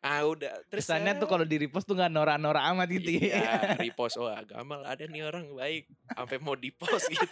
ah 0.00 0.24
udah. 0.24 0.64
Terus 0.72 0.88
Kesannya 0.88 1.16
ya, 1.16 1.20
tuh 1.20 1.28
kalau 1.28 1.44
di 1.44 1.56
repost 1.60 1.84
tuh 1.84 1.96
nggak 1.96 2.12
norak-norak 2.12 2.64
amat 2.72 2.88
gitu 2.88 3.10
ya. 3.20 3.20
iya, 3.36 3.52
repost 3.84 4.16
wah 4.16 4.40
gamal 4.44 4.80
ada 4.84 5.04
nih 5.04 5.22
orang 5.24 5.52
baik. 5.52 5.84
Sampai 6.16 6.36
mau 6.40 6.56
di 6.56 6.72
post 6.72 7.08
gitu. 7.12 7.26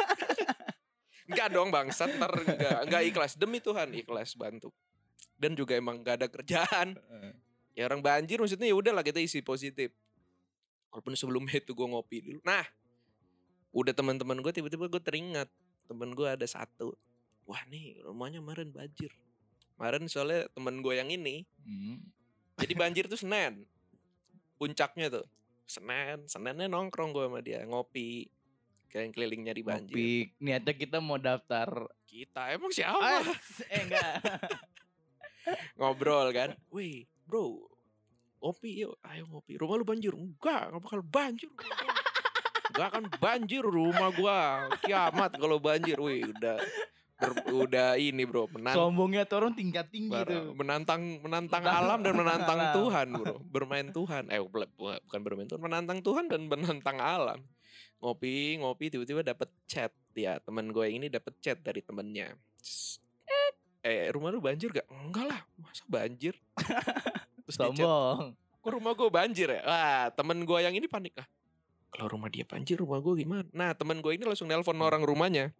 Enggak 1.28 1.48
dong 1.52 1.68
bangsat 1.68 2.16
ntar 2.16 2.32
enggak 2.32 2.78
enggak 2.88 3.02
ikhlas. 3.08 3.32
Demi 3.36 3.60
Tuhan 3.60 3.92
ikhlas 3.92 4.36
bantu. 4.36 4.72
Dan 5.38 5.54
juga 5.54 5.78
emang 5.78 6.02
gak 6.02 6.24
ada 6.24 6.26
kerjaan. 6.26 6.98
Ya 7.78 7.86
orang 7.86 8.02
banjir 8.02 8.42
maksudnya 8.42 8.66
ya 8.66 8.74
udahlah 8.74 9.06
kita 9.06 9.22
isi 9.22 9.38
positif. 9.38 9.94
Walaupun 10.90 11.14
sebelumnya 11.14 11.62
itu 11.62 11.76
gue 11.76 11.86
ngopi 11.86 12.24
dulu. 12.24 12.40
Nah 12.42 12.64
udah 13.70 13.92
teman-teman 13.92 14.40
gue 14.40 14.50
tiba-tiba 14.50 14.88
gue 14.88 14.98
teringat 14.98 15.46
temen 15.86 16.10
gue 16.16 16.26
ada 16.26 16.42
satu. 16.48 16.96
Wah 17.46 17.62
nih 17.70 18.02
rumahnya 18.02 18.42
kemarin 18.42 18.68
banjir. 18.74 19.12
Kemarin 19.76 20.10
soalnya 20.10 20.50
temen 20.52 20.82
gue 20.82 20.94
yang 20.96 21.08
ini 21.08 21.46
Hmm. 21.62 22.02
Jadi 22.58 22.74
banjir 22.74 23.04
tuh 23.06 23.18
Senin. 23.18 23.64
Puncaknya 24.58 25.06
tuh. 25.08 25.26
Senin. 25.64 26.26
Seninnya 26.26 26.66
nongkrong 26.66 27.14
gue 27.14 27.24
sama 27.30 27.40
dia 27.40 27.62
ngopi. 27.62 28.26
Kayak 28.90 29.14
keliling 29.14 29.46
nyari 29.46 29.62
banjir. 29.62 29.94
Ngopi. 29.94 30.12
Niatnya 30.42 30.74
kita 30.74 30.98
mau 30.98 31.16
daftar. 31.16 31.70
kita 32.08 32.56
emang 32.56 32.72
siapa? 32.72 33.20
Ah, 33.20 33.20
eh 33.68 33.80
enggak. 33.84 34.12
ngobrol 35.78 36.32
kan. 36.32 36.56
Wih 36.72 37.04
bro 37.28 37.68
ngopi 38.40 38.86
yuk. 38.86 38.96
Ayo 39.04 39.28
ngopi. 39.28 39.60
Rumah 39.60 39.74
lu 39.76 39.84
banjir? 39.84 40.12
Enggak 40.16 40.72
nggak 40.72 40.82
bakal 40.82 41.00
banjir. 41.04 41.50
Rumah 41.52 41.68
gua. 41.68 41.96
nggak 42.68 42.88
akan 42.94 43.04
banjir 43.20 43.62
rumah 43.64 44.10
gua. 44.16 44.40
Kiamat 44.80 45.36
kalau 45.36 45.60
banjir. 45.60 46.00
Wih 46.00 46.32
udah 46.32 46.58
ber- 47.18 47.42
udah 47.44 47.88
ini 47.94 48.22
bro 48.22 48.46
menantang 48.48 48.78
Sombongnya 48.80 49.22
tuh 49.24 49.36
orang 49.38 49.52
tingkat 49.52 49.90
tinggi 49.90 50.14
tuh. 50.14 50.54
menantang 50.54 51.18
menantang 51.18 51.62
alam 51.62 51.98
dan 52.00 52.14
menantang 52.14 52.56
alam. 52.56 52.74
Tuhan 52.74 53.06
bro 53.12 53.34
bermain 53.54 53.88
Tuhan 53.88 54.22
eh 54.28 54.38
bu- 54.38 54.50
bu- 54.70 55.02
bukan 55.04 55.20
bermain 55.20 55.46
Tuhan 55.46 55.58
menantang 55.58 55.98
Tuhan 56.00 56.24
dan 56.26 56.46
menantang 56.46 56.96
alam 56.96 57.42
ngopi 57.98 58.56
ngopi 58.56 58.88
tiba-tiba 58.88 59.26
dapet 59.26 59.50
chat 59.64 59.90
ya 60.14 60.38
teman 60.38 60.70
gue 60.70 60.86
yang 60.86 60.96
ini 60.96 61.08
dapet 61.08 61.34
chat 61.38 61.58
dari 61.58 61.82
temennya 61.82 62.30
eh 63.80 64.10
rumah 64.10 64.30
lu 64.30 64.38
banjir 64.38 64.70
gak 64.70 64.86
enggak 64.88 65.26
lah 65.26 65.40
masa 65.56 65.82
banjir 65.84 66.34
terus 67.44 67.56
chat 67.56 67.74
Sombong. 67.74 68.34
kok 68.58 68.70
rumah 68.70 68.92
gue 68.92 69.08
banjir 69.08 69.48
ya? 69.48 69.60
Wah, 69.62 70.04
temen 70.12 70.42
gue 70.42 70.58
yang 70.58 70.74
ini 70.74 70.84
panik 70.84 71.16
ah. 71.16 71.26
Kalau 71.88 72.10
rumah 72.10 72.28
dia 72.28 72.44
banjir, 72.44 72.76
rumah 72.76 73.00
gue 73.00 73.16
gimana? 73.16 73.46
Nah, 73.48 73.72
temen 73.72 73.96
gue 73.96 74.12
ini 74.12 74.20
langsung 74.20 74.44
nelpon 74.44 74.76
orang 74.76 75.00
rumahnya. 75.00 75.56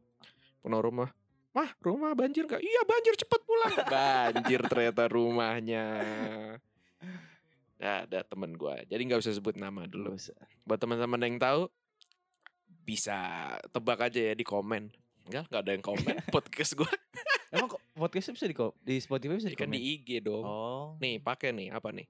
Penuh 0.61 0.77
rumah. 0.77 1.09
Mah, 1.57 1.71
rumah 1.81 2.13
banjir 2.13 2.45
gak? 2.45 2.61
Iya 2.61 2.83
banjir, 2.85 3.15
cepet 3.17 3.41
pulang. 3.43 3.75
banjir 3.95 4.61
ternyata 4.69 5.05
rumahnya. 5.09 5.87
Nah, 7.79 7.97
ada 8.05 8.21
temen 8.27 8.59
gue. 8.59 8.77
Jadi 8.91 9.03
nggak 9.07 9.23
usah 9.23 9.35
sebut 9.39 9.55
nama 9.55 9.87
dulu. 9.87 10.19
Buat 10.67 10.79
teman-teman 10.83 11.21
yang 11.25 11.39
tahu, 11.39 11.71
bisa 12.83 13.17
tebak 13.71 14.11
aja 14.11 14.33
ya 14.33 14.35
di 14.35 14.43
komen. 14.43 14.91
Enggak, 15.29 15.45
nggak 15.53 15.63
ada 15.63 15.73
yang 15.77 15.85
komen 15.85 16.15
podcast 16.35 16.73
gue. 16.75 16.91
Emang 17.49 17.69
kok 17.69 17.81
podcastnya 17.97 18.35
bisa 18.37 18.47
di 18.49 18.57
di 18.85 18.95
Spotify 19.01 19.35
bisa 19.41 19.49
di 19.49 19.57
Kan 19.57 19.73
di 19.73 19.81
IG 19.81 20.21
dong. 20.21 20.45
Oh. 20.45 20.87
Nih, 21.01 21.23
pakai 21.23 21.55
nih 21.55 21.73
apa 21.73 21.95
nih? 21.95 22.09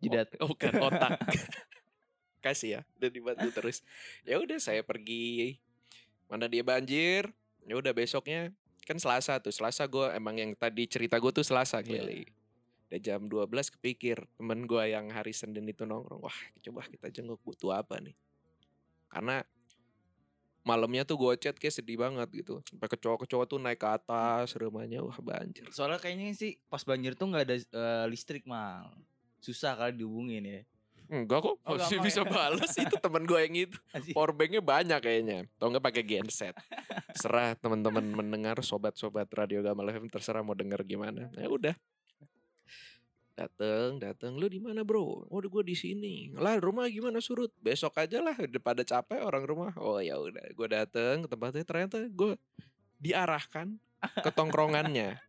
Jidat. 0.00 0.36
Oh, 0.40 0.52
bukan 0.52 0.76
otak. 0.80 1.18
Kasih 2.44 2.78
ya, 2.78 2.80
udah 3.00 3.10
dibantu 3.10 3.48
terus. 3.50 3.82
Ya 4.22 4.38
udah 4.38 4.60
saya 4.62 4.86
pergi. 4.86 5.58
Mana 6.30 6.46
dia 6.46 6.62
banjir? 6.62 7.32
Ya 7.66 7.74
udah 7.74 7.90
besoknya 7.90 8.54
kan 8.86 8.96
Selasa 8.96 9.42
tuh. 9.42 9.50
Selasa 9.50 9.84
gue 9.84 10.06
emang 10.14 10.38
yang 10.38 10.54
tadi 10.54 10.86
cerita 10.86 11.18
gue 11.18 11.32
tuh 11.34 11.42
Selasa 11.42 11.82
Iya. 11.82 12.06
kali. 12.06 12.22
Udah 12.86 13.00
jam 13.02 13.26
12 13.26 13.74
kepikir 13.74 14.22
temen 14.38 14.62
gue 14.64 14.82
yang 14.86 15.10
hari 15.10 15.34
Senin 15.34 15.66
itu 15.66 15.82
nongkrong. 15.82 16.22
Wah 16.22 16.38
coba 16.62 16.86
kita 16.86 17.10
jenguk 17.10 17.42
butuh 17.42 17.74
apa 17.74 17.98
nih. 17.98 18.14
Karena 19.10 19.42
malamnya 20.62 21.02
tuh 21.02 21.18
gue 21.18 21.32
chat 21.38 21.58
kayak 21.58 21.74
sedih 21.74 21.98
banget 21.98 22.30
gitu. 22.30 22.62
Sampai 22.62 22.86
kecoa-kecoa 22.86 23.44
tuh 23.46 23.58
naik 23.58 23.82
ke 23.82 23.88
atas 23.90 24.54
rumahnya. 24.54 25.02
Wah 25.02 25.18
banjir. 25.18 25.66
Soalnya 25.74 25.98
kayaknya 25.98 26.30
sih 26.34 26.58
pas 26.70 26.86
banjir 26.86 27.18
tuh 27.18 27.26
nggak 27.30 27.44
ada 27.50 27.56
eh, 27.58 28.04
listrik 28.06 28.46
mal. 28.46 28.94
Susah 29.42 29.74
kali 29.74 29.98
dihubungin 29.98 30.46
ya. 30.46 30.62
Enggak 31.06 31.38
kok, 31.46 31.56
Oh, 31.62 31.78
masih 31.78 32.02
bisa 32.02 32.26
ya? 32.26 32.30
balas 32.30 32.72
itu 32.74 32.96
temen 32.98 33.22
gue 33.22 33.38
yang 33.38 33.54
itu. 33.54 33.78
Powerbanknya 34.16 34.58
banyak 34.58 34.98
kayaknya. 34.98 35.38
Atau 35.58 35.70
enggak 35.70 35.84
pakai 35.86 36.02
genset. 36.02 36.54
Serah 37.14 37.54
teman-teman 37.54 38.02
mendengar 38.02 38.58
sobat-sobat 38.62 39.30
Radio 39.30 39.62
Gamal 39.62 39.86
FM 39.94 40.10
terserah 40.10 40.42
mau 40.42 40.58
denger 40.58 40.82
gimana. 40.82 41.30
Ya 41.38 41.46
udah. 41.46 41.74
Dateng, 43.36 44.00
dateng. 44.00 44.32
Lu 44.40 44.48
di 44.48 44.58
mana 44.58 44.80
bro? 44.82 45.28
Oh, 45.28 45.38
gue 45.38 45.62
di 45.62 45.76
sini. 45.76 46.32
Lah 46.34 46.56
rumah 46.56 46.88
gimana 46.88 47.20
surut? 47.20 47.52
Besok 47.60 48.00
aja 48.00 48.24
lah. 48.24 48.34
Udah 48.34 48.62
pada 48.64 48.82
capek 48.82 49.20
orang 49.20 49.44
rumah. 49.44 49.72
Oh 49.76 50.00
ya 50.00 50.16
udah. 50.16 50.42
Gue 50.56 50.66
dateng 50.72 51.22
ke 51.22 51.28
tempatnya. 51.28 51.62
Ternyata 51.62 52.02
gue 52.08 52.34
diarahkan 52.98 53.76
ke 54.24 54.30
tongkrongannya. 54.32 55.20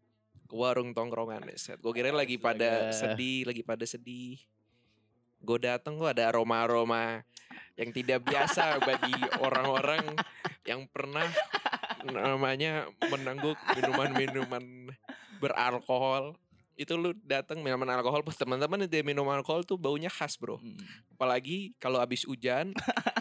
Ke 0.47 0.55
warung 0.55 0.95
tongkrongan. 0.95 1.51
Gue 1.83 1.91
kira 1.91 2.15
lagi 2.15 2.39
pada 2.39 2.95
sedih, 2.95 3.43
lagi 3.43 3.61
pada 3.61 3.83
sedih. 3.83 4.39
Gue 5.41 5.57
dateng 5.61 5.97
kok 6.01 6.11
ada 6.11 6.33
aroma-aroma 6.33 7.21
yang 7.77 7.93
tidak 7.93 8.25
biasa 8.25 8.81
bagi 8.81 9.13
orang-orang 9.37 10.03
yang 10.65 10.89
pernah 10.89 11.29
namanya 12.03 12.89
menangguk 13.09 13.57
minuman-minuman 13.77 14.91
beralkohol. 15.37 16.33
Itu 16.77 16.93
lu 16.93 17.13
datang 17.25 17.65
minuman 17.65 17.89
alkohol 17.89 18.21
pas 18.21 18.37
teman-teman 18.37 18.85
dia 18.85 19.01
minum 19.01 19.25
alkohol 19.33 19.65
tuh 19.65 19.81
baunya 19.81 20.13
khas, 20.13 20.37
Bro. 20.37 20.61
Hmm. 20.61 20.77
Apalagi 21.17 21.73
kalau 21.81 21.97
habis 21.97 22.21
hujan, 22.29 22.69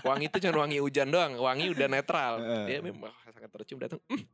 wangi 0.04 0.28
itu 0.28 0.36
cuma 0.44 0.68
wangi 0.68 0.76
hujan 0.76 1.08
doang, 1.08 1.40
wangi 1.40 1.72
udah 1.72 1.88
netral. 1.88 2.36
Dia 2.68 2.84
memang 2.84 3.08
sangat 3.32 3.48
tercium 3.48 3.80
datang. 3.80 4.00
"Mm." 4.12 4.28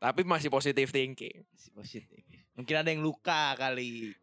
Tapi 0.00 0.22
masih 0.22 0.48
positive 0.48 0.88
thinking. 0.88 1.42
Masih 1.50 1.70
positif. 1.74 2.22
Mungkin 2.54 2.74
ada 2.78 2.88
yang 2.94 3.02
luka 3.02 3.58
kali. 3.58 4.14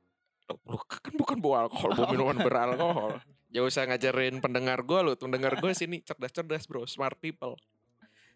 Lu 0.48 0.80
kan 0.88 1.14
bukan 1.16 1.38
bawa 1.44 1.68
alkohol, 1.68 1.92
bawa 1.92 2.08
minuman 2.16 2.38
beralkohol. 2.40 3.20
Gak 3.54 3.64
usah 3.64 3.84
ngajarin 3.88 4.40
pendengar 4.40 4.80
gue 4.84 5.00
lu, 5.04 5.12
pendengar 5.16 5.56
gue 5.60 5.72
sini 5.76 6.04
cerdas-cerdas 6.04 6.68
bro, 6.68 6.84
smart 6.88 7.16
people. 7.20 7.56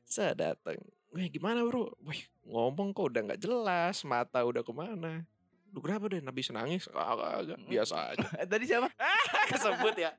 Saya 0.08 0.36
datang, 0.36 0.80
wah 1.12 1.28
gimana 1.28 1.63
bro? 1.63 1.91
Wih 2.04 2.28
ngomong 2.47 2.91
kok 2.95 3.12
udah 3.12 3.21
nggak 3.32 3.41
jelas, 3.43 4.04
mata 4.08 4.43
udah 4.43 4.63
ke 4.63 4.71
mana? 4.71 5.24
Lu 5.71 5.80
kenapa 5.80 6.12
deh? 6.12 6.19
Habis 6.19 6.52
nangis? 6.52 6.84
Agak, 6.91 7.32
agak 7.47 7.60
biasa 7.63 7.95
aja. 8.12 8.28
Eh, 8.39 8.47
Tadi 8.52 8.65
siapa? 8.67 8.91
Kesebut 9.52 9.95
ya. 9.95 10.12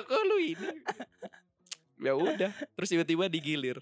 Aku 0.00 0.16
lu 0.28 0.36
ini. 0.44 0.68
Ya 2.00 2.12
udah, 2.16 2.52
terus 2.76 2.88
tiba-tiba 2.92 3.28
digilir. 3.32 3.80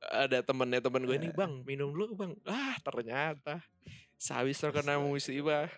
Ada 0.00 0.40
temennya 0.40 0.80
temen 0.80 1.04
gue 1.04 1.16
ini, 1.20 1.28
bang 1.32 1.60
minum 1.68 1.92
dulu 1.92 2.16
bang. 2.16 2.32
Ah 2.48 2.76
ternyata 2.80 3.60
sehabis 4.16 4.60
terkena 4.60 4.96
musibah 5.00 5.68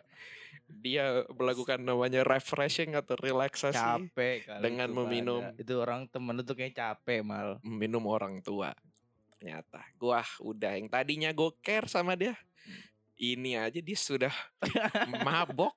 dia 0.81 1.29
melakukan 1.29 1.79
namanya 1.83 2.25
refreshing 2.25 2.97
atau 2.97 3.13
relaksasi 3.21 3.77
Capek 3.77 4.49
kali 4.49 4.63
Dengan 4.65 4.89
itu 4.89 4.97
meminum. 4.97 5.43
pada. 5.53 5.61
Itu 5.61 5.73
orang 5.79 6.01
temen 6.09 6.33
lu 6.33 6.43
tuh 6.43 6.57
kayak 6.57 6.75
capek 6.75 7.21
mal. 7.21 7.61
minum 7.61 8.03
orang 8.09 8.41
tua. 8.41 8.73
Ternyata 9.37 9.83
gua 9.99 10.25
udah 10.41 10.79
yang 10.79 10.89
tadinya 10.89 11.29
gue 11.35 11.51
care 11.61 11.91
sama 11.91 12.17
dia. 12.17 12.39
Ini 13.19 13.69
aja 13.69 13.79
dia 13.79 13.99
sudah 13.99 14.35
mabok. 15.27 15.75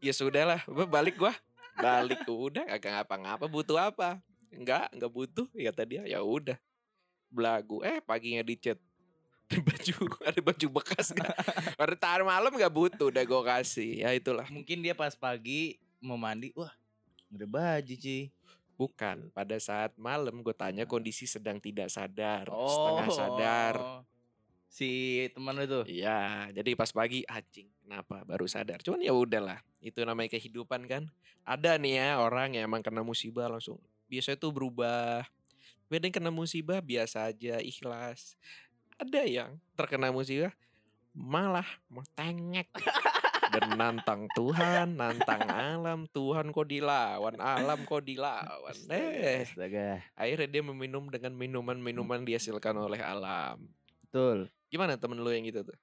Ya 0.00 0.14
sudahlah, 0.16 0.62
balik 0.88 1.18
gua. 1.18 1.34
Balik 1.74 2.22
udah 2.30 2.64
agak 2.70 2.90
ngapa-ngapa 3.02 3.50
butuh 3.50 3.78
apa? 3.78 4.22
Enggak, 4.54 4.86
enggak 4.94 5.10
butuh 5.10 5.46
ya 5.58 5.74
tadi 5.74 5.98
ya 5.98 6.22
udah. 6.22 6.54
Belagu 7.34 7.82
eh 7.82 7.98
paginya 7.98 8.46
dicet 8.46 8.78
ada 9.50 9.60
baju 9.60 9.94
ada 10.30 10.40
baju 10.40 10.66
bekas 10.80 11.12
gak? 11.12 11.34
Pada 11.76 11.94
tahan 11.94 12.22
malam 12.24 12.52
gak 12.54 12.72
butuh 12.72 13.08
udah 13.12 13.22
gue 13.22 13.42
kasih 13.44 14.02
ya 14.04 14.10
itulah 14.16 14.46
Mungkin 14.48 14.80
dia 14.80 14.96
pas 14.96 15.12
pagi 15.14 15.76
mau 16.00 16.16
mandi, 16.16 16.52
wah 16.56 16.72
ada 17.34 17.46
baju 17.48 17.94
Ci. 17.96 18.30
bukan 18.74 19.30
pada 19.30 19.54
saat 19.62 19.94
malam 19.94 20.42
gue 20.42 20.54
tanya 20.54 20.82
kondisi 20.82 21.30
sedang 21.30 21.62
tidak 21.62 21.88
sadar 21.88 22.50
Oh. 22.50 22.66
setengah 22.66 23.08
sadar 23.14 23.74
Si 24.74 25.22
teman 25.30 25.54
tuh. 25.70 25.86
Iya, 25.86 26.50
jadi 26.50 26.74
pas 26.74 26.90
pagi 26.90 27.22
anjing 27.30 27.70
kenapa 27.86 28.26
baru 28.26 28.42
sadar. 28.50 28.82
Cuman 28.82 29.06
ya 29.06 29.14
udahlah, 29.14 29.62
itu 29.78 30.02
namanya 30.02 30.34
kehidupan 30.34 30.90
kan. 30.90 31.06
Ada 31.46 31.78
nih 31.78 32.02
ya 32.02 32.18
orang 32.18 32.58
yang 32.58 32.66
emang 32.66 32.82
kena 32.82 33.06
musibah 33.06 33.46
langsung 33.46 33.78
biasanya 34.10 34.34
tuh 34.34 34.50
berubah. 34.50 35.22
Beda 35.86 36.10
yang 36.10 36.16
kena 36.18 36.34
musibah 36.34 36.82
biasa 36.82 37.30
aja, 37.30 37.62
ikhlas. 37.62 38.34
Ada 38.98 39.22
yang 39.26 39.50
terkena 39.74 40.14
musibah 40.14 40.54
malah 41.14 41.66
mau 41.86 42.02
tengek 42.18 42.70
dan 43.54 43.78
nantang 43.78 44.26
Tuhan, 44.34 44.98
nantang 44.98 45.46
alam. 45.46 46.10
Tuhan 46.10 46.50
kok 46.50 46.66
dilawan, 46.66 47.38
alam 47.38 47.86
kok 47.86 48.02
dilawan. 48.02 48.76
Eh, 48.90 49.46
akhirnya 50.18 50.48
dia 50.50 50.62
meminum 50.66 51.06
dengan 51.06 51.38
minuman-minuman 51.38 52.26
dihasilkan 52.26 52.74
oleh 52.74 52.98
alam. 52.98 53.62
Betul. 54.10 54.50
Gimana 54.74 54.98
temen 54.98 55.22
lu 55.22 55.30
yang 55.30 55.46
gitu 55.46 55.62
tuh? 55.62 55.78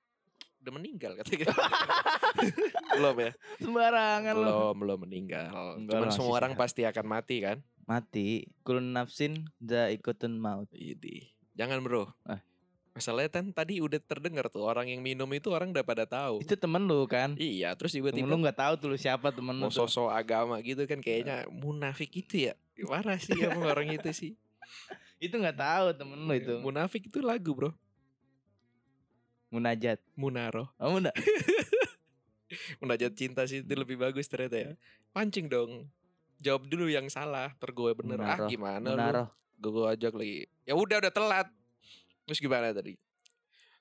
Udah 0.61 0.73
meninggal 0.77 1.15
katanya. 1.15 1.47
belum 2.99 3.15
ya? 3.17 3.31
Sembarangan 3.63 4.33
lu. 4.35 4.45
Belum, 4.45 4.75
belum 4.77 4.99
meninggal. 5.07 5.51
Enggak 5.79 5.95
Cuman 5.95 6.09
semua 6.11 6.33
orang 6.37 6.53
sehat. 6.53 6.61
pasti 6.61 6.81
akan 6.83 7.05
mati 7.07 7.35
kan? 7.39 7.57
Mati. 7.87 8.45
Kulun 8.67 8.93
nafsin 8.93 9.47
da 9.57 9.89
ikutun 9.89 10.37
maut. 10.37 10.69
Idi. 10.75 11.31
Jangan 11.55 11.81
bro. 11.81 12.11
Ah. 12.27 12.43
Masalahnya 12.91 13.31
kan 13.31 13.55
tadi 13.55 13.79
udah 13.79 14.03
terdengar 14.03 14.51
tuh 14.51 14.67
orang 14.67 14.91
yang 14.91 14.99
minum 14.99 15.27
itu 15.31 15.47
orang 15.55 15.71
udah 15.71 15.85
pada 15.87 16.03
tahu. 16.03 16.43
Itu 16.43 16.59
temen 16.59 16.83
lu 16.83 17.07
kan? 17.07 17.39
Iya, 17.39 17.71
terus 17.79 17.95
tiba-tiba 17.95 18.27
lu 18.27 18.43
nggak 18.43 18.59
tahu 18.59 18.73
tuh 18.75 18.87
lu 18.91 18.97
siapa 18.99 19.31
temen 19.31 19.55
lu 19.55 19.67
mau 19.67 19.71
sosok 19.71 20.11
agama 20.11 20.59
gitu 20.59 20.83
kan 20.83 20.99
kayaknya 20.99 21.47
munafik 21.47 22.11
gitu 22.11 22.51
ya. 22.51 22.53
Gimana 22.75 23.15
sih 23.15 23.31
emang 23.47 23.63
orang 23.63 23.95
itu 23.95 24.11
sih? 24.11 24.31
Itu 25.23 25.39
nggak 25.39 25.55
tahu 25.55 25.85
temen 25.95 26.19
lu 26.19 26.33
itu. 26.35 26.55
Munafik 26.59 27.07
itu 27.07 27.23
lagu 27.23 27.55
bro. 27.55 27.71
Munajat. 29.51 30.03
Munaro. 30.19 30.75
Oh, 30.75 30.99
muna. 30.99 31.15
Munajat 32.83 33.15
cinta 33.15 33.47
sih 33.47 33.63
itu 33.63 33.71
lebih 33.71 33.95
bagus 33.95 34.27
ternyata 34.27 34.59
ya. 34.59 34.71
Pancing 35.15 35.47
dong. 35.47 35.87
Jawab 36.43 36.67
dulu 36.67 36.91
yang 36.91 37.07
salah, 37.07 37.55
ter 37.55 37.71
gue 37.71 37.91
bener. 37.95 38.19
Ah 38.19 38.35
Munaro. 38.35 38.47
gimana 38.51 38.87
lu? 38.91 38.99
Munaroh. 38.99 39.27
gue 39.61 39.69
gue 39.69 39.85
ajak 39.93 40.13
lagi 40.17 40.37
ya 40.65 40.73
udah 40.73 40.97
udah 41.05 41.13
telat 41.13 41.47
terus 42.31 42.39
gimana 42.39 42.71
tadi 42.71 42.95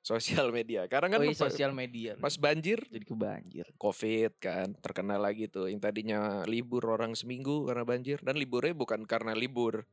sosial 0.00 0.48
media. 0.48 0.88
Karena 0.88 1.12
kan 1.12 1.20
oh, 1.20 1.28
iya, 1.28 1.36
pa- 1.36 1.44
sosial 1.46 1.70
media. 1.70 2.16
pas 2.16 2.32
banjir 2.34 2.80
jadi 2.88 3.04
kebanjir. 3.04 3.66
covid 3.76 4.32
kan 4.40 4.72
terkenal 4.80 5.20
lagi 5.20 5.44
tuh 5.46 5.68
yang 5.68 5.78
tadinya 5.78 6.42
libur 6.44 6.88
orang 6.88 7.12
seminggu 7.12 7.68
karena 7.68 7.84
banjir 7.84 8.16
dan 8.18 8.34
liburnya 8.34 8.72
bukan 8.72 9.04
karena 9.04 9.36
libur 9.36 9.84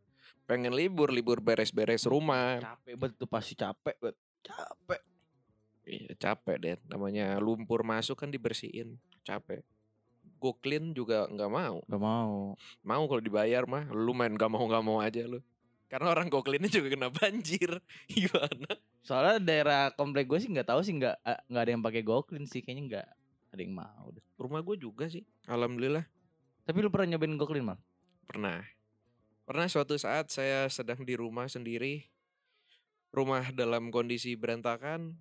pengen 0.48 0.72
libur 0.72 1.12
libur 1.12 1.44
beres-beres 1.44 2.08
rumah 2.08 2.64
Capek 2.64 2.96
banget 2.96 3.20
tuh 3.20 3.28
pasti 3.28 3.54
capek 3.54 3.96
banget. 4.00 4.18
Capek. 4.42 5.02
iya 5.84 6.14
capek 6.16 6.56
deh 6.58 6.78
namanya 6.88 7.36
lumpur 7.38 7.84
masuk 7.84 8.16
kan 8.16 8.32
dibersihin 8.32 8.96
capek 9.24 9.60
go 10.40 10.56
clean 10.56 10.96
juga 10.96 11.28
nggak 11.28 11.52
mau 11.52 11.84
Gak 11.84 12.00
mau. 12.00 12.56
mau 12.82 13.04
kalau 13.08 13.20
dibayar 13.20 13.68
mah 13.68 13.92
lu 13.92 14.16
main 14.16 14.32
gak 14.32 14.48
mau 14.48 14.64
gak 14.66 14.84
mau 14.84 15.04
aja 15.04 15.28
lu 15.28 15.44
karena 15.88 16.12
orang 16.12 16.28
go 16.28 16.44
cleannya 16.44 16.68
juga 16.68 16.92
kena 16.92 17.10
banjir 17.12 17.80
gimana 18.12 18.76
Soalnya 19.08 19.40
daerah 19.40 19.82
komplek 19.96 20.28
gue 20.28 20.36
sih 20.44 20.52
nggak 20.52 20.68
tahu 20.68 20.84
sih 20.84 21.00
nggak 21.00 21.16
eh, 21.24 21.40
nggak 21.48 21.64
ada 21.64 21.72
yang 21.72 21.80
pakai 21.80 22.04
goklin 22.04 22.44
sih 22.44 22.60
kayaknya 22.60 22.84
nggak 22.92 23.08
ada 23.56 23.62
yang 23.64 23.72
mau. 23.72 24.12
deh. 24.12 24.20
rumah 24.36 24.60
gue 24.60 24.76
juga 24.76 25.08
sih 25.08 25.24
alhamdulillah 25.48 26.04
Tapi 26.68 26.78
lu 26.84 26.92
pernah 26.92 27.16
nyobain 27.16 27.40
goklin 27.40 27.64
mal? 27.64 27.80
Pernah. 28.28 28.60
Pernah 29.48 29.72
suatu 29.72 29.96
saat 29.96 30.28
saya 30.28 30.68
sedang 30.68 31.08
di 31.08 31.16
rumah 31.16 31.48
sendiri. 31.48 32.04
Rumah 33.16 33.56
dalam 33.56 33.88
kondisi 33.88 34.36
berantakan. 34.36 35.16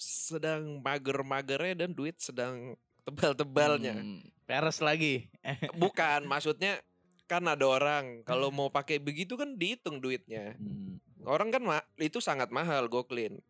Sedang 0.00 0.80
mager-magernya 0.80 1.84
dan 1.84 1.92
duit 1.92 2.16
sedang 2.16 2.72
tebal-tebalnya. 3.04 4.00
Hmm, 4.00 4.24
peres 4.48 4.80
lagi. 4.80 5.28
Bukan, 5.76 6.24
maksudnya 6.24 6.80
kan 7.26 7.42
ada 7.46 7.66
orang 7.66 8.22
kalau 8.22 8.54
mau 8.54 8.70
pakai 8.70 9.02
begitu 9.02 9.34
kan 9.34 9.58
dihitung 9.58 9.98
duitnya. 9.98 10.54
Hmm. 10.56 11.02
Orang 11.26 11.50
kan 11.50 11.62
ma- 11.62 11.88
itu 11.98 12.22
sangat 12.22 12.54
mahal 12.54 12.86
GoClean. 12.86 13.42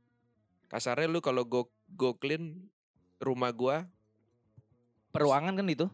Kasarnya 0.73 1.07
lu 1.07 1.21
kalau 1.21 1.45
go 1.45 1.69
GoClean 1.95 2.57
rumah 3.21 3.53
gua 3.53 3.87
Peruangan 5.15 5.57
kan 5.57 5.69
itu? 5.69 5.89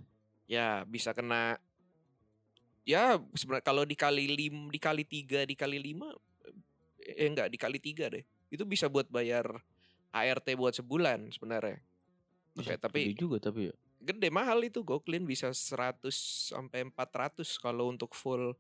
ya 0.51 0.85
bisa 0.85 1.17
kena 1.17 1.57
ya 2.85 3.17
sebenarnya 3.33 3.65
kalau 3.65 3.89
dikali 3.89 4.29
lim 4.29 4.69
dikali 4.69 5.07
tiga 5.07 5.49
dikali 5.49 5.81
lima 5.81 6.13
eh 7.01 7.25
enggak 7.25 7.49
dikali 7.49 7.79
tiga 7.81 8.13
deh 8.13 8.21
itu 8.53 8.61
bisa 8.69 8.91
buat 8.93 9.09
bayar 9.09 9.49
ART 10.13 10.45
buat 10.59 10.77
sebulan 10.77 11.33
sebenarnya 11.33 11.81
Oke, 12.53 12.77
tapi 12.77 13.17
juga 13.17 13.41
tapi 13.41 13.73
ya. 13.73 13.75
Gede 14.03 14.29
mahal 14.29 14.59
itu 14.61 14.83
GoClean 14.83 15.23
bisa 15.23 15.49
100 15.49 16.11
sampai 16.51 16.83
400 16.85 17.47
kalau 17.57 17.89
untuk 17.89 18.13
full 18.13 18.53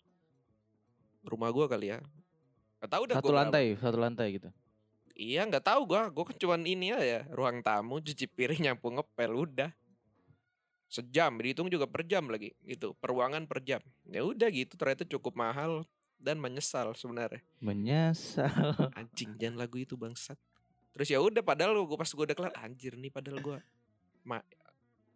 rumah 1.22 1.50
gua 1.50 1.66
kali 1.66 1.90
ya 1.90 1.98
Gak 2.78 2.90
tahu 2.90 3.02
dah 3.06 3.14
Satu 3.14 3.22
gua 3.22 3.30
berapa. 3.30 3.42
lantai, 3.46 3.64
satu 3.78 3.98
lantai 3.98 4.28
gitu. 4.34 4.48
Iya 5.14 5.46
nggak 5.46 5.62
tahu 5.62 5.86
gua, 5.86 6.10
gua 6.10 6.24
kan 6.26 6.34
cuman 6.34 6.62
ini 6.62 6.90
aja 6.90 7.22
ruang 7.30 7.62
tamu 7.62 8.02
cuci 8.02 8.26
piring 8.26 8.58
nyapu 8.66 8.90
ngepel 8.90 9.30
udah. 9.30 9.70
Sejam 10.90 11.38
dihitung 11.38 11.70
juga 11.70 11.86
per 11.86 12.02
jam 12.02 12.26
lagi 12.26 12.52
gitu, 12.66 12.92
peruangan 12.98 13.46
per 13.46 13.62
jam. 13.62 13.78
Ya 14.04 14.20
udah 14.20 14.50
gitu 14.50 14.74
ternyata 14.74 15.06
cukup 15.06 15.32
mahal 15.32 15.86
dan 16.18 16.36
menyesal 16.36 16.90
sebenarnya. 16.92 17.40
Menyesal. 17.62 18.74
Anjing 18.98 19.38
jangan 19.38 19.62
lagu 19.62 19.78
itu 19.78 19.94
bangsat. 19.94 20.36
Terus 20.92 21.08
ya 21.08 21.22
udah 21.22 21.40
padahal 21.40 21.78
gua 21.86 21.96
pas 21.96 22.10
gua 22.10 22.26
udah 22.26 22.34
kelar 22.34 22.54
anjir 22.58 22.98
nih 22.98 23.08
padahal 23.08 23.38
gua 23.40 23.58
ma- 24.20 24.44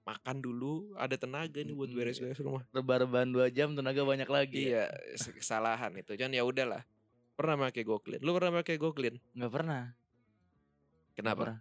makan 0.07 0.39
dulu 0.39 0.95
ada 0.95 1.19
tenaga 1.19 1.59
nih 1.59 1.75
buat 1.75 1.91
beres-beres 1.91 2.39
rumah. 2.39 2.63
Rebar-reban 2.71 3.27
dua 3.27 3.51
jam 3.51 3.75
tenaga 3.75 4.07
banyak 4.07 4.31
lagi. 4.31 4.71
ya? 4.71 4.87
Iya, 4.87 5.19
se- 5.19 5.35
kesalahan 5.35 5.91
itu. 5.99 6.15
Cuman 6.15 6.31
ya 6.33 6.47
udahlah. 6.47 6.87
Pernah 7.35 7.69
pakai 7.69 7.83
GoClean. 7.83 8.23
Lu 8.23 8.31
pernah 8.33 8.63
pakai 8.63 8.79
GoClean? 8.79 9.19
Nggak 9.35 9.53
pernah. 9.53 9.83
Kenapa? 11.13 11.43
pernah. 11.43 11.59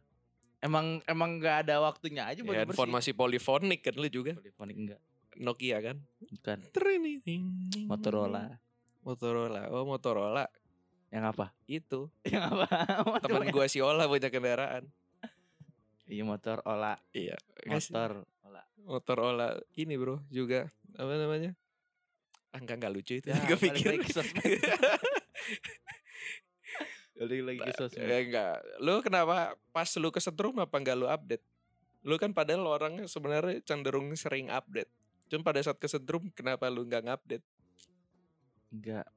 Emang 0.62 0.86
emang 1.04 1.42
nggak 1.42 1.68
ada 1.68 1.82
waktunya 1.84 2.24
aja 2.26 2.42
buat 2.42 2.56
Ya, 2.56 2.64
handphone 2.64 2.94
masih 2.94 3.12
polifonik 3.12 3.82
kan 3.84 3.98
lu 3.98 4.08
juga. 4.08 4.38
Teleponik 4.38 4.78
enggak. 4.78 5.02
Nokia 5.36 5.78
kan? 5.84 5.98
Bukan. 6.22 6.58
Trini. 6.72 7.20
Motorola. 7.90 8.56
Motorola. 9.04 9.68
Oh, 9.74 9.84
Motorola. 9.84 10.48
Yang 11.12 11.26
apa? 11.36 11.46
Itu. 11.68 12.08
Yang 12.30 12.44
apa? 12.56 12.68
Temen 13.20 13.52
gua 13.52 13.66
si 13.68 13.84
Ola 13.84 14.08
punya 14.08 14.32
kendaraan. 14.32 14.88
Iya 16.06 16.22
motor 16.22 16.62
olah. 16.64 17.02
Iya. 17.12 17.34
Motor 17.66 18.30
olah. 18.56 18.66
Motorola 18.88 19.48
ini, 19.76 20.00
Bro, 20.00 20.24
juga 20.32 20.72
apa 20.96 21.14
namanya? 21.20 21.52
Ah, 22.56 22.64
enggak 22.64 22.80
enggak 22.80 22.94
lucu 22.96 23.20
itu. 23.20 23.28
Ya, 23.28 23.36
gue 23.44 23.58
balik 23.60 23.84
pikir. 23.84 23.92
lagi. 24.00 24.12
Balik 27.16 27.42
lagi 27.48 27.60
ke 27.64 27.74
sosmed. 27.80 28.12
Eh, 28.12 28.28
enggak. 28.28 28.60
Lu 28.84 29.00
kenapa 29.00 29.56
pas 29.72 29.88
lu 29.96 30.12
kesetrum 30.12 30.60
apa 30.60 30.76
enggak 30.76 31.00
lu 31.00 31.08
update? 31.08 31.44
Lu 32.04 32.20
kan 32.20 32.36
padahal 32.36 32.68
orangnya 32.68 33.08
sebenarnya 33.08 33.64
cenderung 33.64 34.12
sering 34.20 34.52
update. 34.52 34.92
Cuma 35.32 35.42
pada 35.48 35.64
saat 35.64 35.80
kesetrum 35.80 36.28
kenapa 36.36 36.68
lu 36.68 36.84
enggak 36.84 37.08
ngupdate? 37.08 37.46
Enggak. 38.76 39.08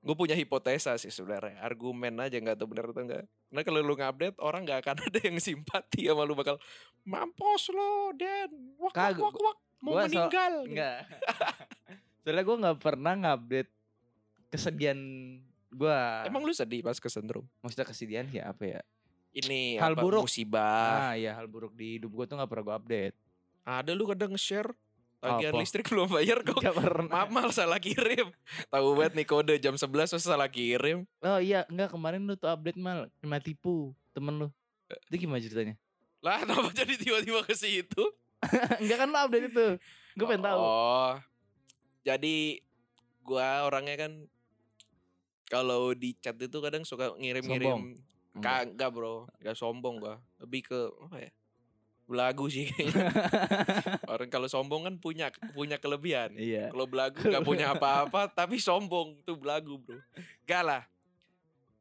Gue 0.00 0.16
punya 0.16 0.32
hipotesa 0.32 0.96
sih 0.96 1.12
sebenarnya. 1.12 1.60
Argumen 1.60 2.16
aja 2.16 2.40
nggak 2.40 2.56
tahu 2.56 2.72
benar 2.72 2.88
atau 2.88 3.04
enggak. 3.04 3.24
Karena 3.28 3.60
kalau 3.62 3.80
lu 3.84 3.94
ngupdate 3.94 4.36
orang 4.40 4.64
nggak 4.64 4.80
akan 4.80 4.96
ada 5.12 5.18
yang 5.20 5.36
simpati 5.36 6.08
sama 6.08 6.24
lu 6.24 6.32
bakal 6.32 6.56
mampus 7.04 7.68
lo 7.68 8.16
Dan. 8.16 8.48
Wak 8.80 8.96
wak 8.96 9.18
wak 9.20 9.36
wak 9.36 9.58
mau 9.80 9.92
gua 9.92 10.00
so- 10.00 10.08
meninggal. 10.08 10.52
Enggak. 10.64 10.98
Soalnya 12.24 12.42
gue 12.44 12.56
nggak 12.64 12.78
pernah 12.80 13.12
ngupdate 13.16 13.70
kesedihan 14.48 14.98
gue. 15.70 16.00
Emang 16.26 16.42
lu 16.42 16.52
sedih 16.52 16.80
pas 16.80 16.96
kesetrum? 16.96 17.44
maksudnya 17.60 17.86
kesedihan 17.86 18.26
ya 18.32 18.50
apa 18.50 18.64
ya? 18.66 18.80
Ini 19.30 19.78
Hal 19.78 19.94
apa, 19.94 20.02
buruk. 20.02 20.26
musibah. 20.26 21.12
Ah 21.12 21.14
iya 21.14 21.36
hal 21.38 21.46
buruk 21.46 21.76
di 21.76 22.00
hidup 22.00 22.10
gue 22.10 22.24
tuh 22.26 22.34
nggak 22.34 22.50
pernah 22.50 22.64
gue 22.66 22.76
update. 22.82 23.16
Ada 23.62 23.92
lu 23.92 24.08
kadang 24.08 24.32
nge-share 24.34 24.72
tagihan 25.20 25.52
Apa? 25.52 25.60
listrik 25.60 25.86
belum 25.86 26.08
bayar 26.08 26.40
kok. 26.40 26.58
Gak 26.64 26.76
pernah. 26.76 27.12
Mamal 27.28 27.52
salah 27.52 27.76
kirim. 27.76 28.32
Tahu 28.72 28.86
banget 28.96 29.12
nih 29.20 29.26
kode 29.28 29.54
jam 29.60 29.76
11 29.76 30.16
terus 30.16 30.24
salah 30.24 30.48
kirim. 30.48 31.04
Oh 31.20 31.38
iya 31.38 31.68
enggak 31.68 31.92
kemarin 31.92 32.24
lu 32.24 32.34
tuh 32.40 32.48
update 32.48 32.80
mal 32.80 33.06
kena 33.20 33.38
tipu 33.38 33.92
temen 34.16 34.34
lu. 34.40 34.48
Itu 35.12 35.28
gimana 35.28 35.38
ceritanya? 35.44 35.76
Lah 36.24 36.40
kenapa 36.42 36.72
jadi 36.72 36.96
tiba-tiba 36.96 37.44
ke 37.44 37.52
situ? 37.52 38.02
enggak 38.82 38.98
kan 39.04 39.08
lu 39.12 39.18
update 39.20 39.46
itu. 39.52 39.66
Gue 40.16 40.26
pengen 40.26 40.44
tahu. 40.48 40.58
Oh. 40.58 41.12
Jadi 42.00 42.64
gua 43.20 43.68
orangnya 43.68 44.08
kan 44.08 44.12
kalau 45.52 45.92
di 45.92 46.16
chat 46.16 46.38
itu 46.40 46.58
kadang 46.64 46.86
suka 46.88 47.12
ngirim-ngirim 47.20 47.98
Enggak. 48.32 48.72
kagak 48.72 48.90
bro, 48.94 49.28
gak 49.44 49.58
sombong 49.58 50.00
gua. 50.00 50.16
Lebih 50.40 50.64
ke 50.64 50.80
apa 51.04 51.16
ya? 51.28 51.30
Belagu 52.10 52.50
sih 52.50 52.66
kayaknya. 52.66 53.06
Orang 54.12 54.26
kalau 54.26 54.50
sombong 54.50 54.82
kan 54.82 54.94
punya 54.98 55.30
punya 55.54 55.78
kelebihan. 55.78 56.34
Iya. 56.34 56.74
Kalau 56.74 56.90
belagu 56.90 57.22
gak 57.22 57.46
punya 57.46 57.70
apa-apa 57.78 58.26
tapi 58.26 58.58
sombong 58.58 59.22
itu 59.22 59.38
belagu 59.38 59.78
bro. 59.78 59.94
Gak 60.42 60.62
lah. 60.66 60.82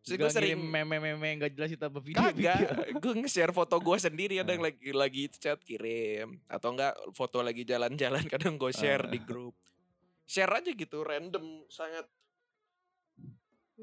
Terus 0.06 0.16
gue 0.16 0.30
sering 0.32 0.62
meme-meme 0.62 1.42
gak 1.42 1.58
jelas 1.58 1.74
itu 1.74 1.82
apa 1.82 1.98
video. 1.98 2.22
Kagak, 2.22 2.62
gue 3.04 3.14
nge-share 3.20 3.50
foto 3.50 3.82
gue 3.82 3.98
sendiri 3.98 4.38
ada 4.38 4.54
yang 4.54 4.62
Ah. 4.62 4.70
lagi 4.70 4.90
lagi 4.94 5.24
chat 5.34 5.58
kirim 5.60 6.38
atau 6.46 6.72
enggak 6.72 6.94
foto 7.12 7.42
lagi 7.42 7.66
jalan-jalan 7.66 8.22
kadang 8.26 8.56
gue 8.56 8.70
share 8.70 9.06
Ah. 9.06 9.12
di 9.12 9.18
grup. 9.18 9.58
Share 10.24 10.62
aja 10.62 10.70
gitu 10.70 11.02
random 11.02 11.66
sangat 11.68 12.06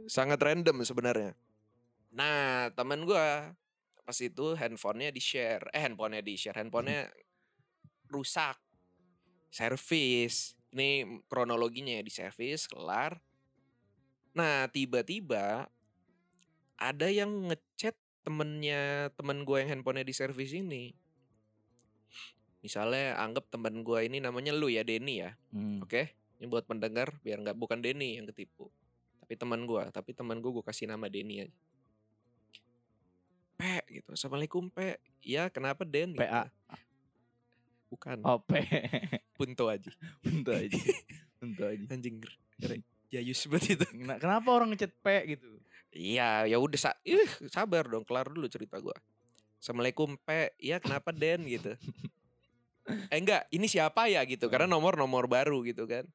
sangat 0.07 0.39
random 0.39 0.79
sebenarnya. 0.83 1.35
Nah, 2.11 2.71
temen 2.73 3.03
gue 3.03 3.27
pas 4.07 4.15
itu 4.23 4.55
handphonenya 4.55 5.11
di 5.11 5.19
share, 5.19 5.67
eh 5.75 5.83
handphonenya 5.83 6.23
di 6.23 6.39
share, 6.39 6.55
handphonenya 6.55 7.11
rusak, 8.07 8.55
servis. 9.51 10.55
Ini 10.71 11.23
kronologinya 11.27 11.99
ya 11.99 12.03
di 12.07 12.13
servis 12.15 12.71
kelar. 12.71 13.19
Nah, 14.39 14.71
tiba-tiba 14.71 15.67
ada 16.79 17.09
yang 17.11 17.51
ngechat 17.51 17.99
temennya 18.23 19.11
temen 19.19 19.43
gue 19.43 19.59
yang 19.59 19.75
handphonenya 19.75 20.07
di 20.07 20.15
servis 20.15 20.55
ini. 20.55 20.95
Misalnya 22.63 23.19
anggap 23.19 23.51
temen 23.51 23.83
gue 23.83 24.07
ini 24.07 24.23
namanya 24.23 24.55
lu 24.55 24.71
ya 24.71 24.87
Denny 24.87 25.23
ya, 25.23 25.35
Hmm. 25.51 25.83
oke? 25.83 26.15
Ini 26.37 26.47
buat 26.47 26.69
pendengar 26.69 27.17
biar 27.27 27.43
nggak 27.43 27.57
bukan 27.59 27.81
Denny 27.83 28.21
yang 28.21 28.27
ketipu, 28.31 28.71
tapi 29.19 29.35
teman 29.35 29.67
gue. 29.67 29.83
Tapi 29.91 30.11
teman 30.15 30.39
gue 30.39 30.51
gue 30.53 30.65
kasih 30.67 30.87
nama 30.91 31.11
Denny 31.11 31.47
aja. 31.49 31.57
Pe 33.57 33.81
gitu, 33.89 34.13
assalamualaikum 34.13 34.69
Pe. 34.69 35.01
Ya 35.25 35.49
kenapa 35.49 35.83
Den? 35.89 36.13
Gitu. 36.13 36.21
PA. 36.21 36.47
Bukan, 37.89 38.19
OP. 38.21 38.51
Punto 39.33 39.73
aja. 39.73 39.91
Bentar 40.25 40.61
aja. 40.61 40.77
Bentar 41.41 41.67
aja. 41.73 41.85
Anjing 41.89 42.21
Jayus 43.09 43.47
banget 43.49 43.81
itu. 43.81 43.87
Kena- 43.87 44.21
Kenapa 44.21 44.49
orang 44.53 44.75
ngechat 44.75 44.93
P 45.01 45.07
gitu? 45.39 45.49
Iya, 45.97 46.45
ya 46.45 46.61
udah 46.61 46.77
sa 46.77 46.93
ih, 47.07 47.25
sabar 47.49 47.89
dong, 47.89 48.05
kelar 48.05 48.29
dulu 48.29 48.45
cerita 48.51 48.77
gua. 48.77 48.93
Assalamualaikum 49.57 50.21
Pe, 50.21 50.53
iya 50.61 50.77
kenapa 50.77 51.15
Den 51.15 51.49
gitu. 51.49 51.73
Eh 53.11 53.19
enggak, 53.19 53.51
ini 53.51 53.67
siapa 53.67 54.07
ya 54.07 54.23
gitu, 54.23 54.47
karena 54.47 54.71
nomor-nomor 54.71 55.27
baru 55.27 55.59
gitu 55.67 55.91
kan. 55.91 56.07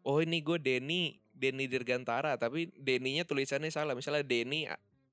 Oh 0.00 0.24
ini 0.24 0.40
gue 0.40 0.56
Denny, 0.56 1.20
Denny 1.36 1.68
Dirgantara, 1.68 2.40
tapi 2.40 2.72
Denny-nya 2.80 3.28
tulisannya 3.28 3.68
salah. 3.68 3.92
Misalnya 3.92 4.24
Denny 4.24 4.64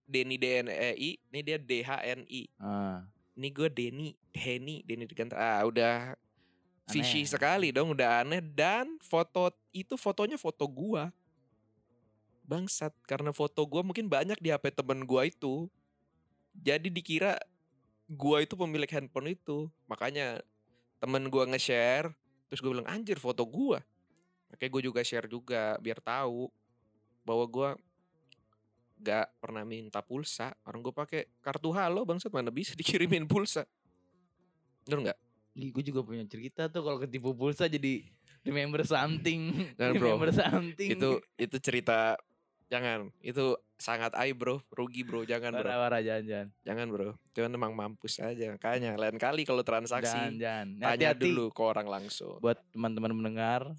Denny 0.09 0.41
DNEI, 0.41 1.11
ini 1.21 1.39
dia 1.45 1.61
DHNI. 1.61 2.41
Ah, 2.57 3.05
Ini 3.37 3.47
gue 3.53 3.69
Denny, 3.69 4.17
Denny, 4.33 4.81
Denny 4.81 5.05
Digantara. 5.05 5.61
Ah, 5.61 5.61
udah 5.69 6.17
fishy 6.89 7.21
Aneh. 7.23 7.29
sekali 7.29 7.67
dong, 7.69 7.93
udah 7.93 8.25
aneh 8.25 8.41
dan 8.41 8.97
foto 9.05 9.53
itu 9.69 9.93
fotonya 9.93 10.41
foto 10.41 10.65
gua. 10.65 11.13
Bangsat, 12.49 12.89
karena 13.05 13.29
foto 13.29 13.61
gua 13.69 13.85
mungkin 13.85 14.09
banyak 14.09 14.41
di 14.41 14.49
HP 14.49 14.73
temen 14.73 15.05
gua 15.05 15.29
itu. 15.29 15.69
Jadi 16.57 16.89
dikira 16.89 17.37
gua 18.09 18.41
itu 18.41 18.57
pemilik 18.57 18.89
handphone 18.89 19.37
itu. 19.37 19.69
Makanya 19.85 20.41
temen 20.97 21.29
gua 21.29 21.45
nge-share, 21.45 22.09
terus 22.49 22.59
gue 22.59 22.73
bilang 22.73 22.89
anjir 22.89 23.21
foto 23.21 23.45
gua. 23.45 23.85
Makanya 24.49 24.69
gue 24.73 24.83
juga 24.89 25.01
share 25.05 25.29
juga 25.29 25.77
biar 25.77 26.01
tahu 26.01 26.49
bahwa 27.21 27.45
gua 27.45 27.69
gak 28.99 29.31
pernah 29.39 29.63
minta 29.63 30.03
pulsa. 30.03 30.51
Orang 30.67 30.83
gue 30.83 30.93
pakai 30.93 31.31
kartu 31.39 31.71
halo 31.71 32.03
bangsat 32.03 32.29
mana 32.29 32.51
bisa 32.51 32.75
dikirimin 32.79 33.25
pulsa. 33.25 33.63
Bener 34.85 35.11
nggak? 35.11 35.19
gue 35.59 35.83
juga 35.83 36.07
punya 36.07 36.23
cerita 36.23 36.71
tuh 36.71 36.79
kalau 36.79 37.03
ketipu 37.03 37.35
pulsa 37.35 37.67
jadi 37.67 38.05
remember 38.47 38.79
something. 38.87 39.51
Dan 39.79 39.99
bro, 39.99 40.15
remember 40.15 40.31
something. 40.31 40.89
itu 40.95 41.09
itu 41.35 41.57
cerita 41.59 42.15
jangan 42.69 43.09
itu 43.25 43.57
sangat 43.81 44.13
aib 44.21 44.37
bro 44.37 44.61
rugi 44.69 45.01
bro 45.01 45.25
jangan 45.25 45.57
bro 45.57 45.65
Parah-parah 45.65 46.05
jangan-jangan. 46.05 46.47
jangan 46.61 46.85
bro 46.93 47.09
itu 47.17 47.39
kan 47.41 47.49
emang 47.49 47.73
mampus 47.73 48.21
aja 48.21 48.53
makanya 48.53 48.93
lain 48.93 49.17
kali 49.17 49.41
kalau 49.41 49.65
transaksi 49.65 50.13
Jangan-jangan. 50.13 50.77
tanya 50.77 50.93
Hati-hati 50.93 51.33
dulu 51.33 51.45
ke 51.49 51.61
orang 51.65 51.89
langsung 51.89 52.37
buat 52.37 52.61
teman-teman 52.69 53.09
mendengar 53.17 53.73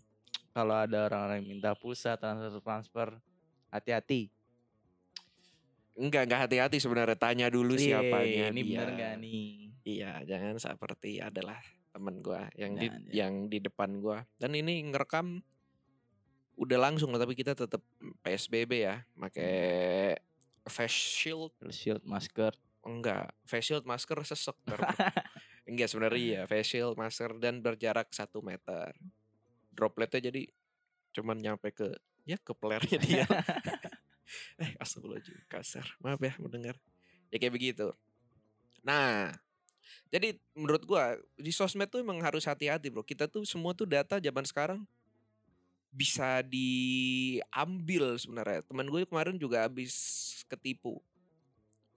kalau 0.50 0.74
ada 0.74 1.06
orang-orang 1.06 1.38
yang 1.46 1.48
minta 1.54 1.70
pulsa 1.78 2.18
transfer 2.18 2.58
transfer 2.58 3.08
hati-hati. 3.70 4.34
Enggak 5.94 6.22
enggak 6.26 6.40
hati-hati 6.46 6.76
sebenarnya 6.78 7.16
tanya 7.16 7.46
dulu 7.48 7.74
Iya, 7.74 7.98
siapanya 7.98 8.46
Ini 8.50 8.60
dia. 8.60 8.70
bener 8.78 8.88
gak 8.94 9.14
nih? 9.18 9.42
iya 9.80 10.12
jangan 10.22 10.54
seperti 10.56 11.18
adalah 11.18 11.56
temen 11.90 12.20
gua 12.20 12.46
yang 12.54 12.76
di 12.76 12.86
Jangan, 12.86 13.00
jangan. 13.02 13.16
yang 13.16 13.34
di 13.48 13.58
depan 13.58 13.90
gua 13.98 14.18
dan 14.36 14.52
ini 14.52 14.84
ngerekam 14.86 15.40
udah 16.54 16.78
langsung 16.78 17.10
tapi 17.10 17.32
kita 17.32 17.56
tetap 17.56 17.80
PSBB 18.20 18.72
ya 18.84 19.00
pakai 19.16 20.14
face 20.68 20.92
shield 21.16 21.50
Terus 21.56 21.74
shield 21.74 22.04
masker. 22.04 22.52
Enggak, 22.80 23.32
face 23.44 23.64
shield 23.66 23.84
masker 23.84 24.20
sesek. 24.22 24.56
Enggak 25.68 25.88
sebenarnya 25.88 26.20
iya, 26.20 26.40
face 26.44 26.76
shield 26.76 26.94
masker 26.94 27.36
dan 27.36 27.60
berjarak 27.60 28.12
satu 28.12 28.40
meter. 28.40 28.92
Dropletnya 29.72 30.30
jadi 30.30 30.44
cuman 31.10 31.40
nyampe 31.40 31.72
ke 31.72 31.96
ya 32.24 32.36
ke 32.38 32.52
pelernya 32.52 32.98
dia. 33.00 33.24
eh 34.62 34.74
astagfirullahaladzim 34.78 35.38
kasar. 35.50 35.86
Maaf 36.02 36.20
ya 36.20 36.34
mendengar. 36.38 36.76
Ya 37.30 37.36
kayak 37.38 37.54
begitu. 37.54 37.94
Nah, 38.82 39.34
jadi 40.10 40.38
menurut 40.56 40.82
gua 40.86 41.18
di 41.38 41.52
sosmed 41.52 41.90
tuh 41.90 42.02
emang 42.02 42.18
harus 42.22 42.46
hati-hati, 42.46 42.90
Bro. 42.90 43.06
Kita 43.06 43.30
tuh 43.30 43.46
semua 43.46 43.76
tuh 43.76 43.86
data 43.86 44.18
zaman 44.18 44.44
sekarang 44.46 44.80
bisa 45.90 46.42
diambil 46.46 48.14
sebenarnya. 48.14 48.62
Teman 48.62 48.86
gue 48.86 49.02
kemarin 49.02 49.34
juga 49.34 49.66
habis 49.66 49.92
ketipu 50.46 51.02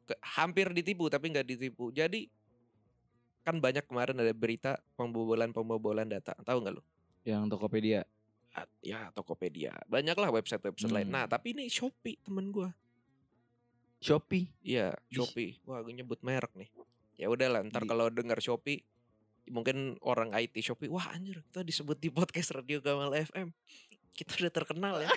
ke- 0.04 0.20
hampir 0.20 0.70
ditipu 0.74 1.08
tapi 1.08 1.32
nggak 1.32 1.48
ditipu. 1.48 1.94
Jadi 1.94 2.28
kan 3.44 3.60
banyak 3.60 3.84
kemarin 3.86 4.18
ada 4.20 4.34
berita 4.34 4.80
pembobolan 4.96 5.52
pembobolan 5.52 6.08
data. 6.08 6.34
Tahu 6.44 6.58
nggak 6.64 6.74
lo? 6.80 6.84
Yang 7.24 7.56
Tokopedia. 7.56 8.02
Ya 8.86 9.10
Tokopedia. 9.18 9.74
Banyaklah 9.90 10.30
website-website 10.30 10.94
lain. 10.94 11.10
Hmm. 11.10 11.16
Nah 11.18 11.26
tapi 11.26 11.58
ini 11.58 11.66
Shopee 11.72 12.22
temen 12.22 12.54
gua. 12.54 12.70
Shopee. 14.04 14.52
Iya. 14.62 14.94
Shopee. 15.10 15.58
Wah 15.66 15.82
gue 15.82 15.96
nyebut 15.96 16.20
merek 16.22 16.54
nih. 16.54 16.70
Ya 17.18 17.32
udahlah 17.32 17.66
ntar 17.66 17.88
kalau 17.88 18.12
dengar 18.12 18.38
Shopee 18.44 18.84
mungkin 19.50 20.00
orang 20.04 20.32
IT 20.32 20.56
Shopee 20.64 20.88
wah 20.88 21.12
anjir 21.12 21.44
kita 21.52 21.66
disebut 21.68 22.00
di 22.00 22.08
podcast 22.08 22.56
Radio 22.56 22.80
Gamal 22.80 23.12
FM 23.12 23.52
kita 24.16 24.40
udah 24.40 24.54
terkenal 24.54 24.96
ya 25.04 25.12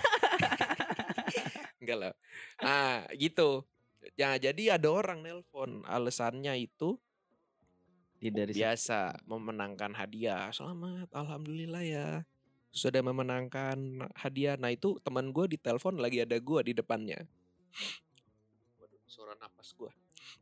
enggak 1.83 1.99
lah 2.01 2.13
ah 2.59 3.07
gitu 3.15 3.63
ya 4.19 4.35
jadi 4.41 4.81
ada 4.81 4.89
orang 4.91 5.23
nelpon 5.23 5.87
alasannya 5.87 6.59
itu 6.59 6.99
Tidak 8.17 8.33
dari 8.33 8.53
biasa 8.57 9.23
memenangkan 9.29 9.95
hadiah 9.95 10.51
selamat 10.51 11.13
alhamdulillah 11.15 11.85
ya 11.87 12.09
sudah 12.77 13.01
memenangkan 13.01 14.05
hadiah. 14.13 14.61
Nah 14.61 14.69
itu 14.69 15.01
teman 15.01 15.33
gue 15.33 15.49
di 15.49 15.57
telepon 15.57 15.97
lagi 15.97 16.21
ada 16.21 16.37
gue 16.37 16.61
di 16.61 16.73
depannya. 16.77 17.25
Waduh 18.77 19.01
suara 19.09 19.33
napas 19.41 19.73
gue 19.73 19.89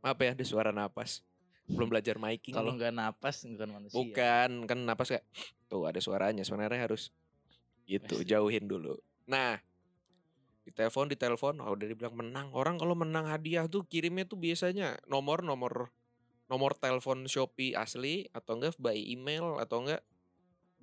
maaf 0.00 0.18
ya 0.20 0.36
ada 0.36 0.44
suara 0.44 0.70
napas. 0.74 1.24
Belum 1.64 1.88
belajar 1.88 2.20
miking 2.20 2.52
Kalau 2.52 2.76
nggak 2.76 2.92
napas 2.92 3.48
bukan 3.48 3.68
manusia. 3.72 3.96
bukan 3.96 4.50
kan 4.68 4.78
napas 4.84 5.08
kayak 5.16 5.24
tuh 5.72 5.88
ada 5.88 5.96
suaranya 5.96 6.44
sebenarnya 6.44 6.84
harus 6.84 7.08
gitu 7.88 8.20
Pasti. 8.20 8.28
jauhin 8.28 8.68
dulu. 8.68 9.00
Nah 9.24 9.56
di 10.64 10.72
telepon 10.72 11.08
di 11.08 11.16
telepon 11.16 11.60
oh, 11.64 11.72
udah 11.72 11.86
dibilang 11.88 12.16
menang. 12.16 12.52
Orang 12.52 12.76
kalau 12.76 12.92
menang 12.92 13.28
hadiah 13.28 13.64
tuh 13.64 13.88
kirimnya 13.88 14.28
tuh 14.28 14.36
biasanya 14.36 15.00
nomor 15.08 15.40
nomor 15.40 15.88
nomor 16.52 16.76
telepon 16.76 17.24
Shopee 17.24 17.72
asli 17.72 18.28
atau 18.36 18.60
enggak 18.60 18.76
by 18.76 18.96
email 18.96 19.56
atau 19.56 19.88
enggak 19.88 20.04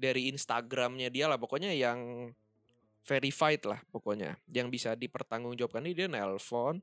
dari 0.01 0.33
Instagramnya 0.33 1.13
dia 1.13 1.29
lah 1.29 1.37
pokoknya 1.37 1.69
yang 1.77 2.33
verified 3.05 3.61
lah 3.69 3.77
pokoknya 3.93 4.41
yang 4.49 4.73
bisa 4.73 4.97
dipertanggungjawabkan 4.97 5.85
ini 5.85 5.93
dia 5.93 6.07
nelpon. 6.09 6.81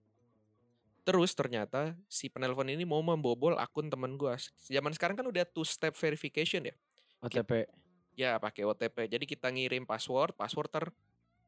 Terus 1.03 1.33
ternyata 1.33 1.97
si 2.05 2.29
penelpon 2.29 2.69
ini 2.69 2.85
mau 2.85 3.01
membobol 3.01 3.57
akun 3.59 3.91
temen 3.91 4.15
gua. 4.15 4.39
Zaman 4.71 4.95
sekarang 4.95 5.19
kan 5.19 5.27
udah 5.27 5.43
two 5.49 5.67
step 5.67 5.97
verification 5.99 6.71
ya? 6.71 6.77
OTP. 7.19 7.67
ya 8.15 8.39
pakai 8.39 8.63
OTP 8.63 9.11
jadi 9.11 9.27
kita 9.27 9.51
ngirim 9.51 9.83
password 9.83 10.35
password 10.39 10.71
ter 10.71 10.85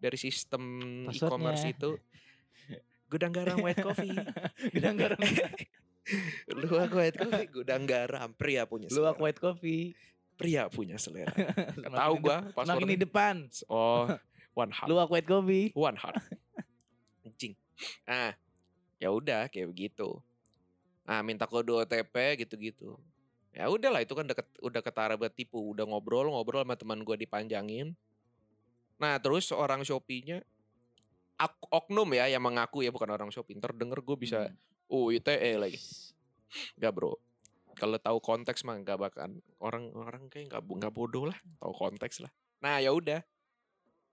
dari 0.02 0.18
sistem 0.18 0.62
e-commerce 1.12 1.62
itu. 1.68 1.94
Gudang 3.10 3.34
garam 3.34 3.58
white 3.62 3.82
coffee. 3.82 4.14
Gedang 4.74 4.96
garam. 4.98 5.18
lu 6.58 6.66
aku 6.74 6.96
white 6.96 7.18
coffee 7.18 7.46
gudang 7.52 7.84
garam 7.86 8.32
pria 8.34 8.66
punya 8.66 8.88
Lu 8.90 9.04
selera 9.04 9.14
aku 9.14 9.20
white 9.26 9.40
coffee. 9.40 9.94
Pria 10.40 10.64
punya 10.66 10.96
selera. 10.96 11.28
Semakin 11.76 11.92
tahu 11.92 12.14
Semakin 12.16 12.48
di 12.48 12.56
passwordnya. 12.56 12.98
depan. 13.04 13.34
oh 13.68 14.08
one 14.64 14.72
heart. 14.72 14.88
Lu 14.88 14.96
aku 14.96 15.12
white 15.12 15.28
coffee. 15.28 15.68
one 15.76 15.94
heart. 15.94 16.16
Anjing. 17.28 17.52
Ah 18.04 18.32
ya 18.96 19.12
udah 19.12 19.46
kayak 19.46 19.68
begitu. 19.68 20.16
Ah 21.04 21.20
minta 21.20 21.44
kode 21.44 21.68
OTP 21.68 22.12
gitu-gitu. 22.40 22.96
Ya 23.50 23.66
udahlah 23.66 23.98
itu 23.98 24.14
kan 24.14 24.24
deket, 24.24 24.46
udah 24.58 24.80
ketara 24.80 25.14
buat 25.14 25.30
tipu. 25.30 25.60
Udah 25.60 25.84
ngobrol 25.84 26.30
ngobrol 26.30 26.64
sama 26.64 26.74
teman 26.74 27.02
gua 27.02 27.14
dipanjangin. 27.14 27.92
Nah 28.96 29.16
terus 29.16 29.48
orang 29.50 29.82
Shopee-nya 29.82 30.40
ak- 31.36 31.68
oknum 31.68 32.08
ya 32.12 32.28
yang 32.28 32.40
mengaku 32.40 32.80
ya 32.80 32.88
bukan 32.88 33.10
orang 33.10 33.28
Shopee. 33.28 33.56
Ntar 33.56 33.72
denger 33.72 34.00
gue 34.00 34.16
bisa 34.16 34.48
Hmm. 34.48 34.56
oh 34.88 35.08
ITE 35.08 35.56
lagi. 35.56 35.80
Gak 36.76 36.90
bro 36.90 37.14
kalau 37.80 37.96
tahu 37.96 38.20
konteks 38.20 38.60
mah 38.68 38.76
nggak 38.84 38.98
bakal 39.00 39.32
orang 39.64 39.88
orang 39.96 40.28
kayak 40.28 40.52
nggak 40.52 40.60
nggak 40.60 40.92
bodoh 40.92 41.32
lah 41.32 41.38
tahu 41.56 41.72
konteks 41.72 42.20
lah. 42.20 42.30
Nah 42.60 42.76
ya 42.84 42.92
udah. 42.92 43.24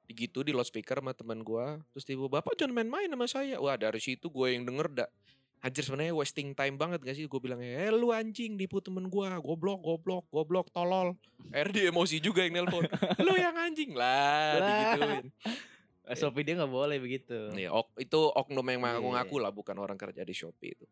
Gitu 0.07 0.39
di 0.39 0.55
loudspeaker 0.55 1.03
sama 1.03 1.11
teman 1.11 1.43
gua 1.43 1.83
terus 1.91 2.07
tiba 2.07 2.31
bapak 2.31 2.55
jangan 2.55 2.79
main-main 2.79 3.11
sama 3.11 3.27
saya. 3.27 3.59
Wah 3.59 3.75
dari 3.75 3.99
situ 3.99 4.31
gue 4.31 4.47
yang 4.55 4.63
denger 4.63 4.87
dak 5.03 5.11
Anjir 5.57 5.81
sebenarnya 5.81 6.13
wasting 6.13 6.53
time 6.53 6.77
banget 6.77 7.01
gak 7.01 7.17
sih? 7.17 7.25
Gue 7.25 7.41
bilang 7.41 7.57
eh 7.57 7.89
lu 7.89 8.13
anjing 8.13 8.53
nipu 8.53 8.77
temen 8.77 9.09
gua. 9.09 9.41
Goblok 9.41 9.81
goblok 9.81 10.29
goblok 10.29 10.69
tolol. 10.69 11.17
Dia 11.49 11.89
emosi 11.89 12.21
juga 12.21 12.45
yang 12.45 12.61
nelpon. 12.61 12.85
Lu 13.25 13.33
yang 13.33 13.57
anjing. 13.57 13.97
Lah 13.97 14.61
digituin. 14.61 15.25
Shopee 16.15 16.45
dia 16.45 16.55
nggak 16.55 16.71
boleh 16.71 16.97
begitu. 17.03 17.51
Nih, 17.51 17.67
ok, 17.67 17.99
itu 17.99 18.19
oknum 18.31 18.63
yang 18.63 18.79
Iya. 18.79 18.85
mengaku-ngaku 18.95 19.35
lah, 19.43 19.51
bukan 19.51 19.75
orang 19.75 19.99
kerja 19.99 20.23
di 20.23 20.31
Shopee 20.31 20.71
itu. 20.71 20.85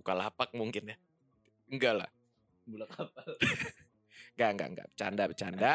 Bukalapak 0.00 0.56
mungkin 0.56 0.94
ya. 0.94 0.96
Enggak 1.70 1.94
lah. 2.04 2.10
Bulak 2.64 2.90
kapal. 2.92 3.28
Enggak, 4.34 4.50
enggak, 4.50 4.68
enggak. 4.74 4.86
Bercanda, 4.90 5.22
bercanda. 5.30 5.72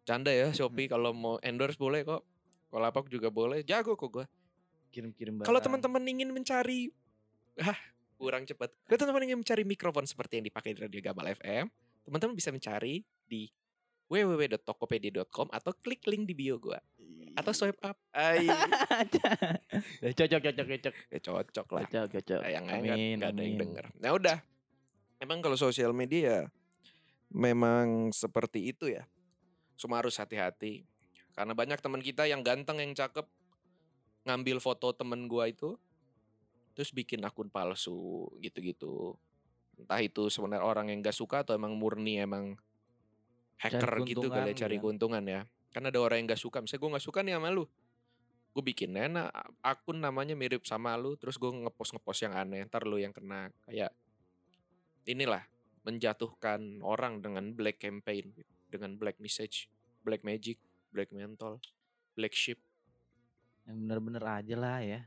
Bercanda 0.00 0.30
ya 0.32 0.48
Shopee 0.48 0.88
kalau 0.88 1.12
mau 1.12 1.36
endorse 1.44 1.76
boleh 1.76 2.00
kok. 2.00 2.24
Bukalapak 2.72 3.04
juga 3.12 3.28
boleh. 3.28 3.60
Jago 3.68 4.00
kok 4.00 4.08
gua. 4.08 4.26
Kirim-kirim 4.88 5.44
Kalau 5.44 5.60
barang. 5.60 5.64
teman-teman 5.68 6.02
ingin 6.08 6.32
mencari 6.32 6.88
ah, 7.60 7.76
kurang 8.16 8.48
cepat. 8.48 8.72
Kalau 8.88 8.96
teman-teman 8.96 9.28
ingin 9.28 9.38
mencari 9.44 9.62
mikrofon 9.68 10.08
seperti 10.08 10.40
yang 10.40 10.46
dipakai 10.48 10.72
di 10.72 10.80
Radio 10.88 11.00
Gamal 11.04 11.36
FM, 11.36 11.68
teman-teman 12.08 12.32
bisa 12.32 12.48
mencari 12.48 13.04
di 13.28 13.52
www.tokopedia.com 14.08 15.52
atau 15.52 15.72
klik 15.84 16.00
link 16.08 16.24
di 16.24 16.34
bio 16.36 16.56
gua 16.56 16.80
atau 17.34 17.52
swipe 17.52 17.82
up. 17.82 17.98
Ay, 18.14 18.46
cocok 20.16 20.40
cocok 20.40 20.66
cocok. 20.70 20.94
ya 21.10 21.18
cocok 21.18 21.66
lah. 21.74 21.82
Cocok 21.90 22.06
cocok. 22.14 22.40
yang 22.46 22.64
Amin, 22.70 23.18
nggak 23.18 23.30
ada 23.34 23.42
yang 23.42 23.58
denger. 23.58 23.84
Nah 23.98 24.10
udah, 24.14 24.38
emang 25.18 25.42
kalau 25.42 25.58
sosial 25.58 25.92
media 25.92 26.48
memang 27.30 28.14
seperti 28.14 28.70
itu 28.70 28.90
ya. 28.90 29.06
Cuma 29.74 29.98
harus 29.98 30.18
hati-hati 30.18 30.86
karena 31.34 31.50
banyak 31.50 31.82
teman 31.82 31.98
kita 31.98 32.30
yang 32.30 32.46
ganteng 32.46 32.78
yang 32.78 32.94
cakep 32.94 33.26
ngambil 34.24 34.62
foto 34.62 34.94
temen 34.94 35.26
gua 35.26 35.50
itu 35.50 35.74
terus 36.74 36.90
bikin 36.90 37.22
akun 37.22 37.50
palsu 37.50 38.30
gitu-gitu. 38.42 39.14
Entah 39.78 39.98
itu 40.02 40.30
sebenarnya 40.30 40.62
orang 40.62 40.90
yang 40.90 41.02
gak 41.02 41.14
suka 41.14 41.42
atau 41.42 41.54
emang 41.54 41.74
murni 41.74 42.22
emang 42.22 42.54
hacker 43.58 44.06
gitu 44.06 44.26
kali 44.30 44.54
ya, 44.54 44.66
cari 44.66 44.78
gitu. 44.78 44.90
keuntungan 44.90 45.22
ya. 45.26 45.46
Kan 45.74 45.86
ada 45.86 45.98
orang 45.98 46.22
yang 46.22 46.34
gak 46.34 46.42
suka, 46.42 46.62
misalnya 46.62 46.82
gue 46.82 46.90
gak 46.98 47.06
suka 47.06 47.18
nih 47.26 47.34
sama 47.34 47.50
lu. 47.50 47.66
Gue 48.54 48.62
bikin 48.62 48.94
enak 48.94 49.34
akun 49.62 49.98
namanya 49.98 50.38
mirip 50.38 50.62
sama 50.62 50.94
lu, 50.94 51.18
terus 51.18 51.34
gue 51.38 51.50
ngepost-ngepost 51.50 52.20
yang 52.22 52.34
aneh, 52.38 52.62
ntar 52.70 52.86
lu 52.86 53.02
yang 53.02 53.10
kena. 53.10 53.50
Kayak 53.66 53.90
inilah, 55.04 55.44
menjatuhkan 55.84 56.80
orang 56.80 57.20
dengan 57.20 57.52
black 57.52 57.80
campaign, 57.80 58.32
dengan 58.68 58.96
black 58.96 59.20
message, 59.20 59.68
black 60.02 60.24
magic, 60.24 60.58
black 60.90 61.12
mental, 61.12 61.60
black 62.16 62.32
sheep. 62.32 62.58
Yang 63.64 63.76
bener-bener 63.84 64.24
aja 64.24 64.54
lah 64.56 64.78
ya. 64.80 65.00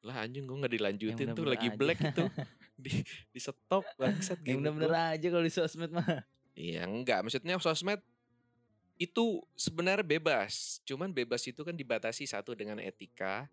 Lah 0.00 0.24
anjing 0.24 0.48
gue 0.48 0.56
gak 0.56 0.72
dilanjutin 0.72 1.36
tuh 1.36 1.44
bener-bener 1.44 1.52
lagi 1.52 1.68
aja. 1.68 1.76
black 1.76 1.98
itu. 2.00 2.24
di, 2.80 3.04
di 3.04 3.40
stop 3.40 3.84
bangsat 4.00 4.40
Yang 4.40 4.56
bener-bener 4.64 4.92
aja 4.96 5.26
kalau 5.28 5.44
di 5.44 5.52
sosmed 5.52 5.92
mah. 5.92 6.24
Iya 6.56 6.88
enggak, 6.88 7.24
maksudnya 7.24 7.60
sosmed 7.60 8.00
itu 9.00 9.40
sebenarnya 9.56 10.04
bebas. 10.04 10.84
Cuman 10.84 11.08
bebas 11.12 11.44
itu 11.48 11.64
kan 11.64 11.72
dibatasi 11.72 12.28
satu 12.28 12.52
dengan 12.52 12.76
etika, 12.80 13.48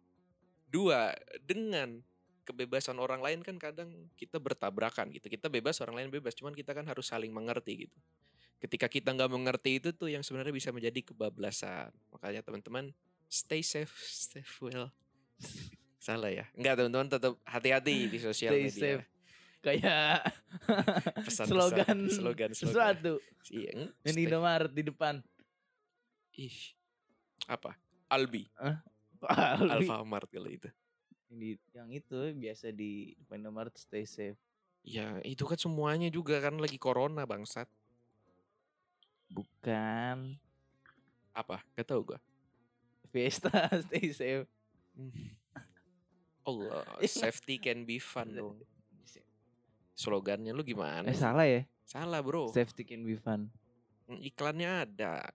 dua 0.68 1.16
dengan 1.44 2.04
kebebasan 2.48 2.96
orang 2.96 3.20
lain 3.20 3.44
kan 3.44 3.60
kadang 3.60 3.92
kita 4.16 4.40
bertabrakan 4.40 5.12
gitu. 5.12 5.28
Kita 5.28 5.52
bebas, 5.52 5.84
orang 5.84 6.00
lain 6.00 6.10
bebas. 6.10 6.32
Cuman 6.32 6.56
kita 6.56 6.72
kan 6.72 6.88
harus 6.88 7.04
saling 7.06 7.30
mengerti 7.30 7.86
gitu. 7.86 7.98
Ketika 8.58 8.88
kita 8.88 9.12
nggak 9.12 9.28
mengerti 9.28 9.78
itu 9.78 9.92
tuh 9.92 10.08
yang 10.08 10.24
sebenarnya 10.24 10.50
bisa 10.50 10.72
menjadi 10.72 11.04
kebablasan. 11.04 11.92
Makanya 12.10 12.40
teman-teman 12.42 12.96
stay 13.28 13.60
safe, 13.60 13.92
stay 14.00 14.42
well. 14.58 14.88
Salah 16.00 16.32
ya? 16.32 16.48
Enggak 16.56 16.80
teman-teman 16.80 17.08
tetap 17.12 17.36
hati-hati 17.44 18.08
di 18.08 18.18
sosial 18.18 18.56
Stay 18.56 18.64
media. 18.64 18.80
safe. 18.80 19.06
Kayak 19.60 20.24
Pesan-pesan, 21.28 21.46
slogan, 21.52 21.98
slogan, 22.08 22.08
slogan. 22.08 22.52
sesuatu. 22.56 23.14
Iya, 23.52 23.70
eng- 23.76 23.94
Yang 24.02 24.16
di 24.16 24.24
Indomaret 24.24 24.72
di 24.72 24.84
depan. 24.86 25.16
Ih, 26.38 26.58
apa? 27.46 27.76
Albi, 28.08 28.48
Alfi. 29.20 29.84
Alfamart 29.84 30.30
kalau 30.32 30.48
itu. 30.48 30.70
Yang, 31.28 31.38
di, 31.40 31.50
yang 31.76 31.90
itu 31.92 32.18
biasa 32.34 32.72
di 32.72 32.92
depan 33.20 33.44
Indomaret 33.44 33.76
stay 33.76 34.08
safe. 34.08 34.40
Ya 34.88 35.20
itu 35.22 35.44
kan 35.44 35.60
semuanya 35.60 36.08
juga 36.08 36.40
kan 36.40 36.56
lagi 36.56 36.80
corona 36.80 37.28
bangsat. 37.28 37.68
Bukan. 39.28 40.40
Apa? 41.36 41.60
Gak 41.76 41.86
tau 41.86 42.02
gua. 42.02 42.20
Fiesta 43.12 43.52
stay 43.88 44.12
safe. 44.12 44.48
Hmm. 44.96 45.12
Allah, 46.48 46.88
Iya. 47.04 47.12
safety 47.12 47.60
can 47.60 47.84
be 47.84 48.00
fun 48.00 48.32
dong. 48.32 48.58
Slogannya 49.98 50.54
lu 50.54 50.62
gimana? 50.64 51.10
Eh 51.10 51.18
salah 51.18 51.44
ya? 51.44 51.66
Salah 51.84 52.22
bro. 52.24 52.48
Safety 52.54 52.86
can 52.86 53.04
be 53.04 53.18
fun. 53.18 53.50
Hmm, 54.08 54.22
Iklannya 54.24 54.88
ada. 54.88 55.28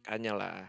Kayaknya 0.00 0.32
lah. 0.32 0.60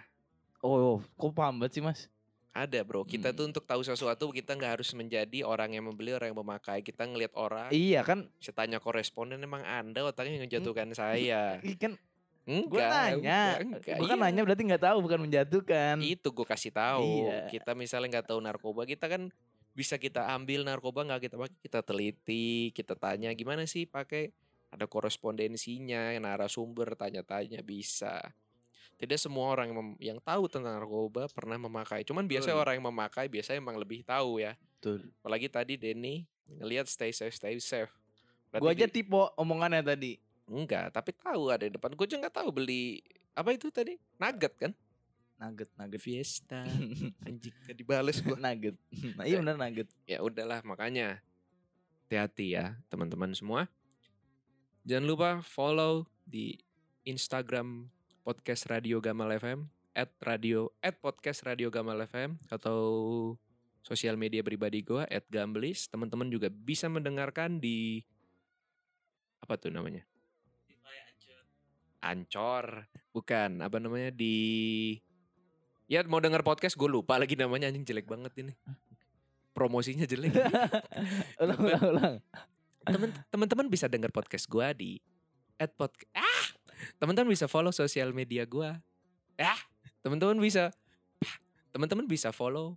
Oh, 0.60 0.98
oh, 0.98 1.00
kok 1.16 1.32
paham 1.32 1.62
banget 1.64 1.80
sih 1.80 1.84
mas? 1.86 2.12
Ada 2.52 2.84
bro. 2.84 3.04
Kita 3.04 3.32
tuh 3.32 3.48
Hmm. 3.48 3.50
untuk 3.50 3.64
tahu 3.64 3.80
sesuatu 3.80 4.28
kita 4.28 4.54
nggak 4.54 4.72
harus 4.76 4.92
menjadi 4.92 5.42
orang 5.42 5.72
yang 5.72 5.88
membeli 5.88 6.12
orang 6.12 6.30
yang 6.30 6.40
memakai. 6.40 6.80
Kita 6.80 7.04
ngelihat 7.04 7.32
orang. 7.34 7.72
Iya 7.72 8.04
kan? 8.04 8.28
Saya 8.38 8.56
tanya 8.58 8.78
koresponden 8.78 9.40
emang 9.40 9.64
anda 9.64 10.04
otaknya 10.04 10.44
ngejatuhkan 10.44 10.92
saya. 10.92 11.58
Ih, 11.62 11.76
kan 11.76 11.96
Enggak. 12.42 12.68
gue 12.68 12.82
nanya. 12.82 13.14
enggak, 13.16 13.56
enggak, 13.62 13.98
Gue 13.98 14.08
kan 14.08 14.18
iya. 14.18 14.24
nanya 14.26 14.42
berarti 14.44 14.64
nggak 14.66 14.84
tahu 14.84 14.98
bukan 15.00 15.20
menjatuhkan. 15.22 15.96
itu 16.02 16.28
gue 16.28 16.44
kasih 16.44 16.72
tahu 16.72 17.08
Iya. 17.24 17.40
kita 17.48 17.72
misalnya 17.72 18.08
nggak 18.12 18.28
tahu 18.28 18.40
narkoba 18.42 18.84
kita 18.84 19.06
kan 19.06 19.30
bisa 19.72 19.96
kita 19.96 20.28
ambil 20.28 20.66
narkoba 20.66 21.06
nggak 21.06 21.22
kita 21.24 21.36
pakai 21.38 21.56
kita 21.62 21.80
teliti 21.80 22.50
kita 22.74 22.92
tanya 22.94 23.32
gimana 23.32 23.64
sih 23.64 23.86
pakai 23.86 24.34
ada 24.68 24.84
korespondensinya 24.84 26.12
narasumber 26.18 26.92
tanya-tanya 26.94 27.62
bisa 27.62 28.20
tidak 29.02 29.18
semua 29.18 29.50
orang 29.50 29.68
yang, 29.68 29.78
mem- 29.78 30.00
yang 30.00 30.20
tahu 30.20 30.46
tentang 30.46 30.78
narkoba 30.78 31.26
pernah 31.28 31.58
memakai 31.58 32.02
cuman 32.02 32.24
biasanya 32.24 32.54
Betul. 32.54 32.64
orang 32.64 32.74
yang 32.78 32.88
memakai 32.88 33.26
biasanya 33.26 33.58
emang 33.58 33.76
lebih 33.76 34.00
tahu 34.02 34.38
ya 34.38 34.54
Betul. 34.78 35.10
apalagi 35.20 35.48
tadi 35.48 35.74
Denny 35.76 36.24
ngelihat 36.48 36.86
stay 36.86 37.10
safe 37.10 37.34
stay 37.34 37.58
safe 37.58 37.90
Berarti 38.52 38.62
Gue 38.62 38.72
aja 38.74 38.86
di- 38.86 38.94
tipe 38.94 39.16
omongannya 39.36 39.82
tadi. 39.82 40.14
enggak 40.46 40.92
tapi 40.92 41.12
tahu 41.14 41.48
ada 41.48 41.64
di 41.64 41.72
depan 41.72 41.90
gue 41.90 42.04
aja 42.04 42.18
nggak 42.18 42.36
tahu 42.36 42.50
beli 42.52 43.00
apa 43.32 43.50
itu 43.50 43.68
tadi 43.68 43.96
nugget 44.18 44.54
kan 44.56 44.72
Nugget, 45.40 45.74
nugget. 45.74 45.98
Fiesta 45.98 46.62
anjing 47.26 47.56
gak 47.66 47.74
dibales 47.74 48.20
gue 48.20 48.36
nugget. 48.36 48.76
Nah, 49.16 49.26
iya 49.26 49.40
benar 49.40 49.58
nugget. 49.58 49.90
ya 50.04 50.20
udahlah 50.20 50.62
makanya 50.62 51.18
hati-hati 52.06 52.54
ya 52.54 52.76
teman-teman 52.88 53.32
semua 53.32 53.66
jangan 54.84 55.06
lupa 55.08 55.30
follow 55.42 56.04
di 56.22 56.60
Instagram 57.04 57.88
podcast 58.22 58.70
Radio 58.70 59.02
Gamal 59.02 59.34
FM 59.38 59.66
at 59.92 60.14
radio 60.24 60.72
at 60.80 60.96
podcast 61.02 61.44
Radio 61.44 61.68
Gamal 61.68 62.00
FM 62.08 62.38
atau 62.48 62.80
sosial 63.82 64.16
media 64.16 64.46
pribadi 64.46 64.86
gua 64.86 65.10
at 65.10 65.26
Gamblis 65.28 65.90
teman-teman 65.90 66.30
juga 66.30 66.48
bisa 66.48 66.86
mendengarkan 66.88 67.58
di 67.58 68.06
apa 69.42 69.58
tuh 69.58 69.74
namanya? 69.74 70.06
Ancor 72.02 72.90
bukan 73.14 73.62
apa 73.62 73.78
namanya 73.78 74.10
di 74.10 74.98
ya 75.86 76.02
mau 76.10 76.18
denger 76.18 76.42
podcast 76.42 76.74
gue 76.74 76.90
lupa 76.90 77.20
lagi 77.22 77.38
namanya 77.38 77.70
anjing 77.70 77.86
jelek 77.86 78.10
banget 78.10 78.34
ini. 78.42 78.54
Promosinya 79.52 80.08
jelek. 80.08 80.34
Ulang, 81.44 81.60
ulang, 81.62 81.84
ulang. 81.92 82.16
Temen- 82.82 83.18
teman-teman 83.30 83.68
bisa 83.70 83.86
denger 83.86 84.10
podcast 84.10 84.50
gua 84.50 84.74
di 84.74 84.98
at 85.62 85.70
podcast 85.78 86.10
ah 86.18 86.31
teman-teman 86.98 87.32
bisa 87.32 87.46
follow 87.46 87.74
sosial 87.74 88.14
media 88.16 88.46
gua. 88.46 88.80
Ah 89.38 89.60
teman-teman 90.02 90.38
bisa. 90.42 90.74
Teman-teman 91.72 92.04
bisa 92.10 92.36
follow 92.36 92.76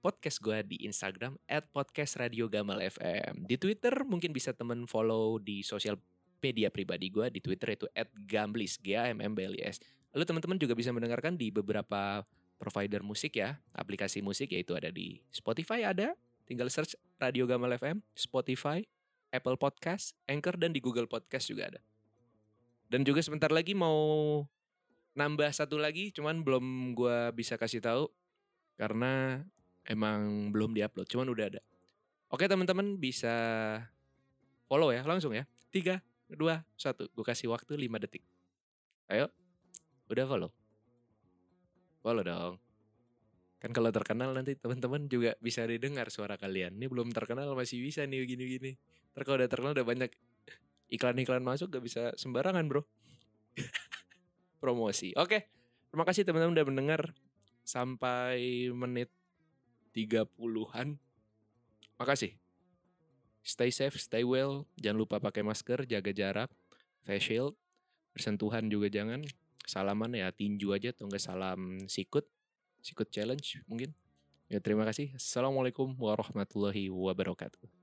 podcast 0.00 0.40
gua 0.40 0.64
di 0.64 0.80
Instagram 0.88 1.36
at 1.44 1.68
podcast 1.68 2.16
Radio 2.16 2.48
Gamal 2.48 2.80
FM 2.80 3.44
di 3.44 3.60
Twitter 3.60 3.92
mungkin 4.08 4.32
bisa 4.32 4.56
temen 4.56 4.88
follow 4.88 5.36
di 5.36 5.60
sosial 5.60 6.00
media 6.40 6.72
pribadi 6.72 7.12
gua. 7.12 7.28
Di 7.28 7.44
Twitter 7.44 7.76
itu 7.76 7.86
at 7.92 8.08
gamblis 8.26 8.80
g 8.80 8.96
a 8.96 9.12
m 9.12 9.20
m 9.20 9.32
b 9.36 9.44
l 9.50 9.54
s. 9.60 9.82
Lalu 10.16 10.24
teman-teman 10.26 10.58
juga 10.58 10.74
bisa 10.74 10.90
mendengarkan 10.90 11.36
di 11.36 11.52
beberapa 11.52 12.24
provider 12.60 13.00
musik 13.00 13.40
ya 13.40 13.56
aplikasi 13.72 14.20
musik 14.20 14.52
yaitu 14.52 14.72
ada 14.76 14.88
di 14.88 15.20
Spotify 15.32 15.84
ada. 15.84 16.16
Tinggal 16.48 16.66
search 16.66 16.98
Radio 17.22 17.46
Gamal 17.46 17.76
FM 17.78 18.02
Spotify 18.16 18.82
Apple 19.30 19.56
Podcast, 19.56 20.18
Anchor 20.26 20.58
dan 20.58 20.74
di 20.74 20.82
Google 20.82 21.06
Podcast 21.06 21.46
juga 21.46 21.70
ada. 21.70 21.80
Dan 22.90 23.06
juga 23.06 23.22
sebentar 23.22 23.54
lagi 23.54 23.72
mau 23.72 24.42
nambah 25.14 25.50
satu 25.54 25.78
lagi, 25.78 26.10
cuman 26.10 26.42
belum 26.42 26.98
gua 26.98 27.30
bisa 27.30 27.54
kasih 27.54 27.78
tahu 27.78 28.10
karena 28.74 29.46
emang 29.86 30.50
belum 30.50 30.74
diupload, 30.74 31.06
cuman 31.06 31.30
udah 31.30 31.46
ada. 31.54 31.62
Oke 32.30 32.46
teman-teman 32.46 32.98
bisa 32.98 33.34
follow 34.70 34.94
ya 34.94 35.02
langsung 35.02 35.34
ya. 35.34 35.46
Tiga, 35.70 35.98
dua, 36.30 36.62
satu. 36.78 37.10
Gue 37.10 37.26
kasih 37.26 37.50
waktu 37.50 37.74
5 37.74 38.02
detik. 38.06 38.22
Ayo, 39.10 39.26
udah 40.06 40.24
follow. 40.30 40.50
Follow 42.02 42.22
dong. 42.22 42.54
Kan 43.60 43.74
kalau 43.74 43.90
terkenal 43.90 44.30
nanti 44.32 44.54
teman-teman 44.56 45.10
juga 45.10 45.34
bisa 45.42 45.66
didengar 45.66 46.08
suara 46.08 46.38
kalian. 46.38 46.78
Ini 46.78 46.86
belum 46.86 47.10
terkenal 47.10 47.50
masih 47.52 47.82
bisa 47.82 48.06
nih 48.06 48.24
gini-gini. 48.24 48.78
Ntar 49.12 49.26
kalau 49.26 49.36
udah 49.42 49.50
terkenal 49.50 49.74
udah 49.74 49.84
banyak 49.84 50.10
iklan-iklan 50.90 51.40
masuk 51.40 51.70
gak 51.70 51.84
bisa 51.86 52.02
sembarangan 52.18 52.66
bro. 52.66 52.82
Promosi. 54.62 55.14
Oke. 55.16 55.48
Terima 55.90 56.06
kasih 56.06 56.22
teman-teman 56.22 56.54
udah 56.54 56.66
mendengar 56.66 57.00
sampai 57.66 58.70
menit 58.70 59.10
30-an. 59.94 60.98
Makasih. 61.98 62.38
Stay 63.40 63.72
safe, 63.72 63.96
stay 63.98 64.22
well. 64.22 64.68
Jangan 64.78 64.98
lupa 65.00 65.16
pakai 65.18 65.42
masker, 65.42 65.88
jaga 65.88 66.12
jarak, 66.12 66.50
face 67.02 67.32
shield, 67.32 67.54
bersentuhan 68.14 68.68
juga 68.68 68.92
jangan. 68.92 69.24
Salaman 69.64 70.14
ya 70.14 70.30
tinju 70.30 70.74
aja 70.76 70.92
atau 70.94 71.08
enggak 71.08 71.22
salam 71.24 71.82
sikut. 71.90 72.26
Sikut 72.80 73.08
challenge 73.10 73.60
mungkin. 73.66 73.96
Ya 74.50 74.58
terima 74.58 74.82
kasih. 74.82 75.14
Assalamualaikum 75.14 75.94
warahmatullahi 75.98 76.90
wabarakatuh. 76.90 77.79